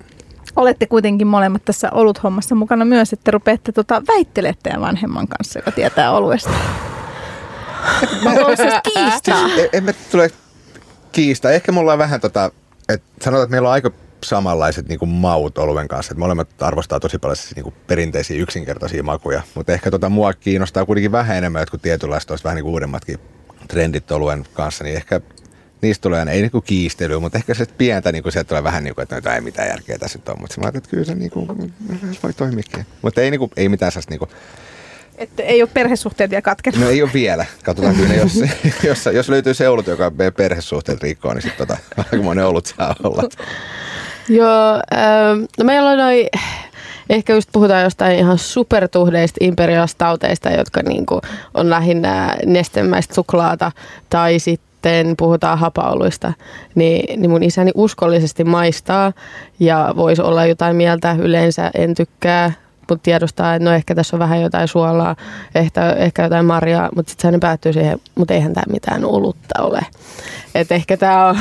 [0.55, 5.71] olette kuitenkin molemmat tässä oluthommassa mukana myös, että rupeatte tota, väittelette ja vanhemman kanssa, joka
[5.71, 6.51] tietää oluesta?
[8.25, 9.47] Onko se kiistaa?
[9.47, 10.31] Siis, en mä tule
[11.11, 11.51] kiistaa.
[11.51, 12.51] Ehkä mulla on vähän tota,
[12.89, 13.91] että sanotaan, että meillä on aika
[14.23, 16.11] samanlaiset niin kuin maut oluen kanssa.
[16.11, 19.41] Että molemmat arvostaa tosi paljon siis, niin kuin perinteisiä yksinkertaisia makuja.
[19.55, 23.19] Mutta ehkä tota, mua kiinnostaa kuitenkin vähän enemmän jotkut tietynlaiset, olisi vähän niin kuin uudemmatkin
[23.67, 25.21] trendit oluen kanssa, niin ehkä
[25.81, 29.03] niistä tulee, ei niinku kiistelyä, mutta ehkä se pientä, niinku, sieltä tulee vähän niin kuin,
[29.03, 31.47] että no, ei mitään järkeä tässä nyt on, mutta mä että kyllä se niinku,
[32.23, 32.85] voi toimikin.
[33.01, 34.27] Mutta ei, niinku, ei mitään sellaista niinku,
[35.23, 36.79] että ei ole perhesuhteet vielä katkenut.
[36.79, 37.45] No ei ole vielä.
[37.63, 38.43] Katsotaan kyllä, jos,
[38.87, 43.23] jos, jos löytyy se olut, joka perhesuhteet rikkoo, niin sitten tota, aikamoinen olut saa olla.
[44.29, 46.27] Joo, ähm, no meillä on noin,
[47.09, 51.21] ehkä just puhutaan jostain ihan supertuhdeista imperialistauteista, jotka niinku
[51.53, 53.71] on lähinnä nestemäistä suklaata
[54.09, 56.33] tai sitten puhutaan hapauluista,
[56.75, 59.13] niin, niin mun isäni uskollisesti maistaa
[59.59, 61.15] ja voisi olla jotain mieltä.
[61.19, 62.51] Yleensä en tykkää
[62.89, 65.15] mutta tiedostaa, että no ehkä tässä on vähän jotain suolaa,
[65.55, 69.85] ehkä, ehkä jotain marjaa, mutta sitten se päättyy siihen, mutta eihän tämä mitään olutta ole.
[70.55, 71.37] Et ehkä tämä on,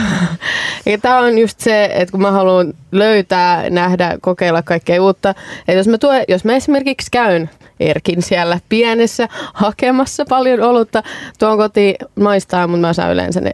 [1.19, 5.99] on just se, että kun mä haluan löytää, nähdä, kokeilla kaikkea uutta, että jos mä,
[5.99, 11.03] tue, jos mä esimerkiksi käyn Erkin siellä pienessä hakemassa paljon olutta,
[11.39, 13.53] tuon kotiin maistaa, mutta mä saan yleensä ne,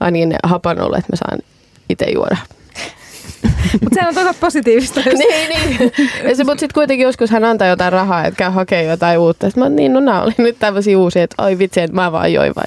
[0.00, 1.38] ainakin ne hapan että mä saan
[1.88, 2.36] itse juoda.
[3.82, 5.00] Mutta se on tosi positiivista.
[5.06, 5.92] niin, niin.
[6.28, 9.46] Ja se, mutta sitten kuitenkin joskus hän antaa jotain rahaa, että käy hakemaan jotain uutta.
[9.46, 12.32] Sitten mä niin, no nämä oli nyt tämmöisiä uusia, että oi vitsi, että mä vaan
[12.32, 12.64] join vai.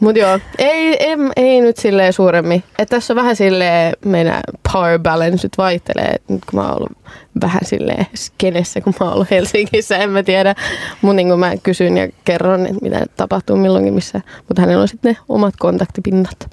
[0.00, 2.64] Mutta joo, ei, ei, ei nyt silleen suuremmin.
[2.78, 4.40] että tässä on vähän silleen, meidän
[4.72, 6.08] power balance nyt vaihtelee.
[6.08, 6.98] Et nyt kun mä oon ollut
[7.42, 10.54] vähän silleen skenessä, kun mä oon ollut Helsingissä, en mä tiedä.
[11.02, 14.20] Mutta niin mä kysyn ja kerron, että mitä tapahtuu milloinkin missä.
[14.48, 16.50] Mutta hänellä on sitten ne omat kontaktipinnat.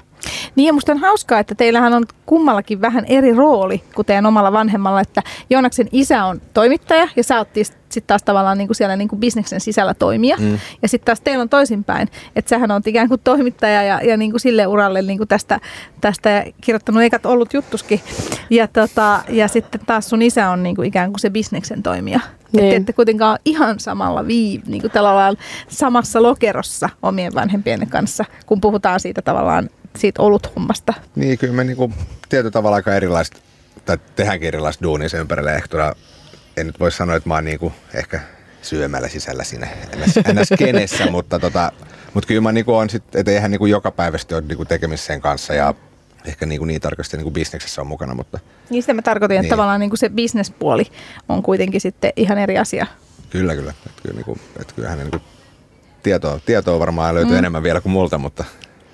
[0.55, 4.51] Niin ja musta on hauskaa, että teillähän on kummallakin vähän eri rooli kuin teidän omalla
[4.51, 7.47] vanhemmalla, että Joonaksen isä on toimittaja ja sä oot
[7.91, 10.37] sitten taas tavallaan niin kuin siellä niin kuin bisneksen sisällä toimia.
[10.39, 10.59] Mm.
[10.81, 14.31] Ja sitten taas teillä on toisinpäin, että sähän on ikään kuin toimittaja ja, ja niin
[14.31, 15.59] kuin sille uralle niin kuin tästä,
[16.01, 18.01] tästä kirjoittanut eikä ollut juttuskin.
[18.49, 22.19] Ja, tota, ja sitten taas sun isä on niin kuin ikään kuin se bisneksen toimija.
[22.51, 22.65] Niin.
[22.65, 24.91] Että ette kuitenkaan ihan samalla vii, niin kuin
[25.67, 30.93] samassa lokerossa omien vanhempien kanssa, kun puhutaan siitä tavallaan siitä oluthommasta.
[31.15, 31.91] Niin, kyllä me niinku
[32.29, 33.39] tietyllä tavalla aika erilaista,
[33.85, 35.53] tai tehdäänkin erilaista duunia sen ympärillä.
[35.53, 35.95] Ehkä
[36.57, 38.19] en nyt voi sanoa, että mä oon niinku ehkä
[38.61, 39.67] syömällä sisällä siinä
[40.33, 40.49] ns.
[40.57, 41.71] kenessä, mutta, tota,
[42.13, 45.21] mutta kyllä mä niinku on sit, että eihän niinku joka päivästä ole niinku tekemistä sen
[45.21, 45.73] kanssa ja
[46.25, 48.15] ehkä niinku niin tarkasti niinku bisneksessä on mukana.
[48.15, 48.39] Mutta,
[48.69, 49.49] niin sitä mä tarkoitin, että niin.
[49.49, 50.83] tavallaan niinku se bisnespuoli
[51.29, 52.87] on kuitenkin sitten ihan eri asia.
[53.29, 53.73] Kyllä, kyllä.
[53.85, 55.17] Että kyllä, niinku, että kyllähän niinku
[56.03, 57.39] tietoa, tietoa varmaan löytyy mm.
[57.39, 58.45] enemmän vielä kuin multa, mutta,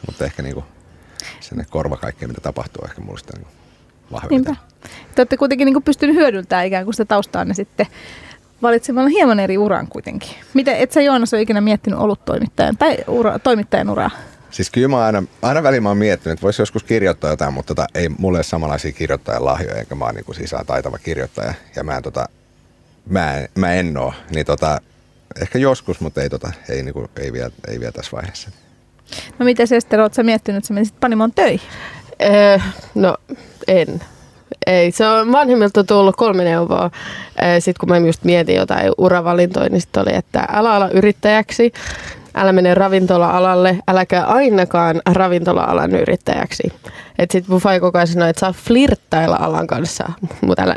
[0.05, 0.63] mutta ehkä niinku
[1.39, 3.47] sinne korva kaikkea, mitä tapahtuu ehkä mulle sitä niin
[4.11, 4.57] vahvemmin.
[5.15, 7.87] Te olette kuitenkin niin pystynyt hyödyntämään ikään kuin sitä taustaanne sitten
[8.61, 10.29] valitsemalla hieman eri uran kuitenkin.
[10.53, 14.11] Miten, et sä Joonas ole ikinä miettinyt ollut toimittajan tai ura, toimittajan uraa?
[14.51, 17.75] Siis kyllä mä aina, aina väliin mä oon miettinyt, että voisi joskus kirjoittaa jotain, mutta
[17.75, 21.53] tota, ei mulle ole samanlaisia kirjoittajan lahjoja, eikä mä oon niin siis taitava kirjoittaja.
[21.75, 22.29] Ja mä en, tota,
[23.09, 24.13] mä en, mä en oo.
[24.31, 24.81] Niin tota,
[25.41, 28.49] ehkä joskus, mutta ei, tota, ei, niin kuin, ei, vielä, ei vielä tässä vaiheessa.
[29.39, 31.61] No miten Ester, oletko miettinyt, että menisit Panimon töihin?
[32.23, 32.59] Öö,
[32.95, 33.15] no
[33.67, 34.01] en.
[34.67, 36.91] Ei, se on vanhemmilta tullut kolme neuvoa.
[37.59, 41.73] Sitten kun mä just mietin jotain uravalintoja, niin sitten oli, että älä ala yrittäjäksi,
[42.35, 46.73] älä mene ravintola-alalle, äläkä ainakaan ravintola-alan yrittäjäksi.
[47.19, 50.75] Että sit mun fai koko ajan sanoi, että saa flirttailla alan kanssa, mutta älä,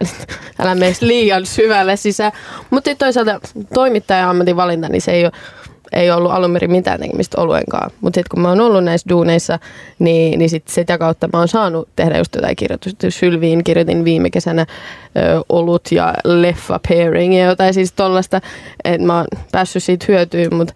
[0.59, 2.33] älä mene liian syvälle sisään.
[2.70, 3.41] Mutta toisaalta
[3.74, 5.33] toimittaja-ammatin valinta, niin se ei ole
[5.93, 7.91] ei ollut alun perin mitään tekemistä oluenkaan.
[8.01, 9.59] Mutta sitten kun mä oon ollut näissä duuneissa,
[9.99, 13.11] niin, niin sit sitä kautta mä oon saanut tehdä just jotain kirjoitusta.
[13.11, 14.66] Sylviin kirjoitin viime kesänä
[15.16, 18.41] ö, olut ja leffa pairing ja jotain siis tollasta.
[18.84, 20.74] Että mä oon päässyt siitä hyötyyn, mutta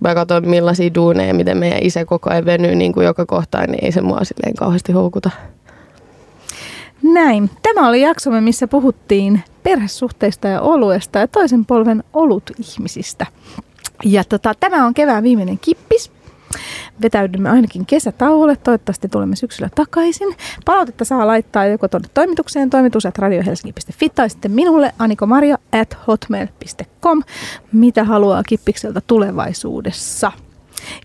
[0.00, 3.84] mä katson millaisia duuneja, miten meidän isä koko ajan venyy niin kuin joka kohtaan, niin
[3.84, 5.30] ei se mua silleen kauheasti houkuta.
[7.02, 7.50] Näin.
[7.62, 13.26] Tämä oli jaksomme, missä puhuttiin perhesuhteista ja oluesta ja toisen polven olut ihmisistä.
[14.04, 16.10] Ja tota, tämä on kevään viimeinen kippis.
[17.02, 18.56] vetäydymme ainakin kesätauolle.
[18.56, 20.36] Toivottavasti tulemme syksyllä takaisin.
[20.64, 27.22] Palautetta saa laittaa joko tuonne toimitukseen toimitus radiohelsinki.fi tai sitten minulle anikomaria at hotmail.com,
[27.72, 30.32] mitä haluaa kippikseltä tulevaisuudessa.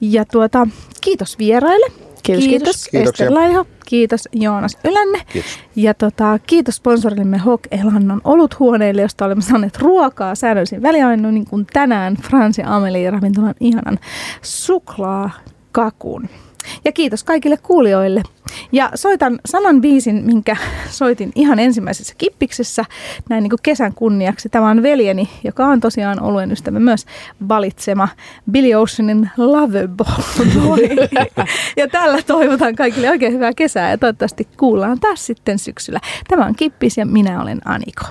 [0.01, 0.67] Ja tuota,
[1.01, 2.12] kiitos vieraille.
[2.23, 2.87] Kiitos, kiitos.
[2.93, 5.21] Ester Laiho, kiitos Joonas Ylänne.
[5.33, 5.51] Kiitos.
[5.75, 11.65] Ja tota, kiitos sponsorillemme Hok Elannon oluthuoneille, josta olemme saaneet ruokaa säännöllisin väliainoin, niin kuin
[11.73, 13.99] tänään Frans ja Amelie ravintolan ihanan
[14.41, 16.29] suklaakakun.
[16.85, 18.23] Ja kiitos kaikille kuulijoille.
[18.71, 20.57] Ja soitan saman biisin, minkä
[20.89, 22.85] soitin ihan ensimmäisessä kippiksessä,
[23.29, 24.49] näin niin kuin kesän kunniaksi.
[24.49, 27.05] Tämä on veljeni, joka on tosiaan oluen ystävä myös
[27.47, 28.07] valitsema
[28.51, 30.05] Billy Oceanin Lovable
[31.77, 35.99] Ja tällä toivotan kaikille oikein hyvää kesää ja toivottavasti kuullaan taas sitten syksyllä.
[36.27, 38.05] Tämä on Kippis ja minä olen Aniko.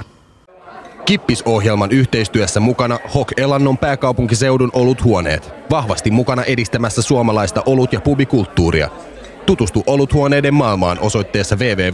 [1.12, 5.50] Kippis-ohjelman yhteistyössä mukana Hok Elannon pääkaupunkiseudun oluthuoneet.
[5.70, 8.88] Vahvasti mukana edistämässä suomalaista olut- ja pubikulttuuria.
[9.46, 11.88] Tutustu oluthuoneiden maailmaan osoitteessa www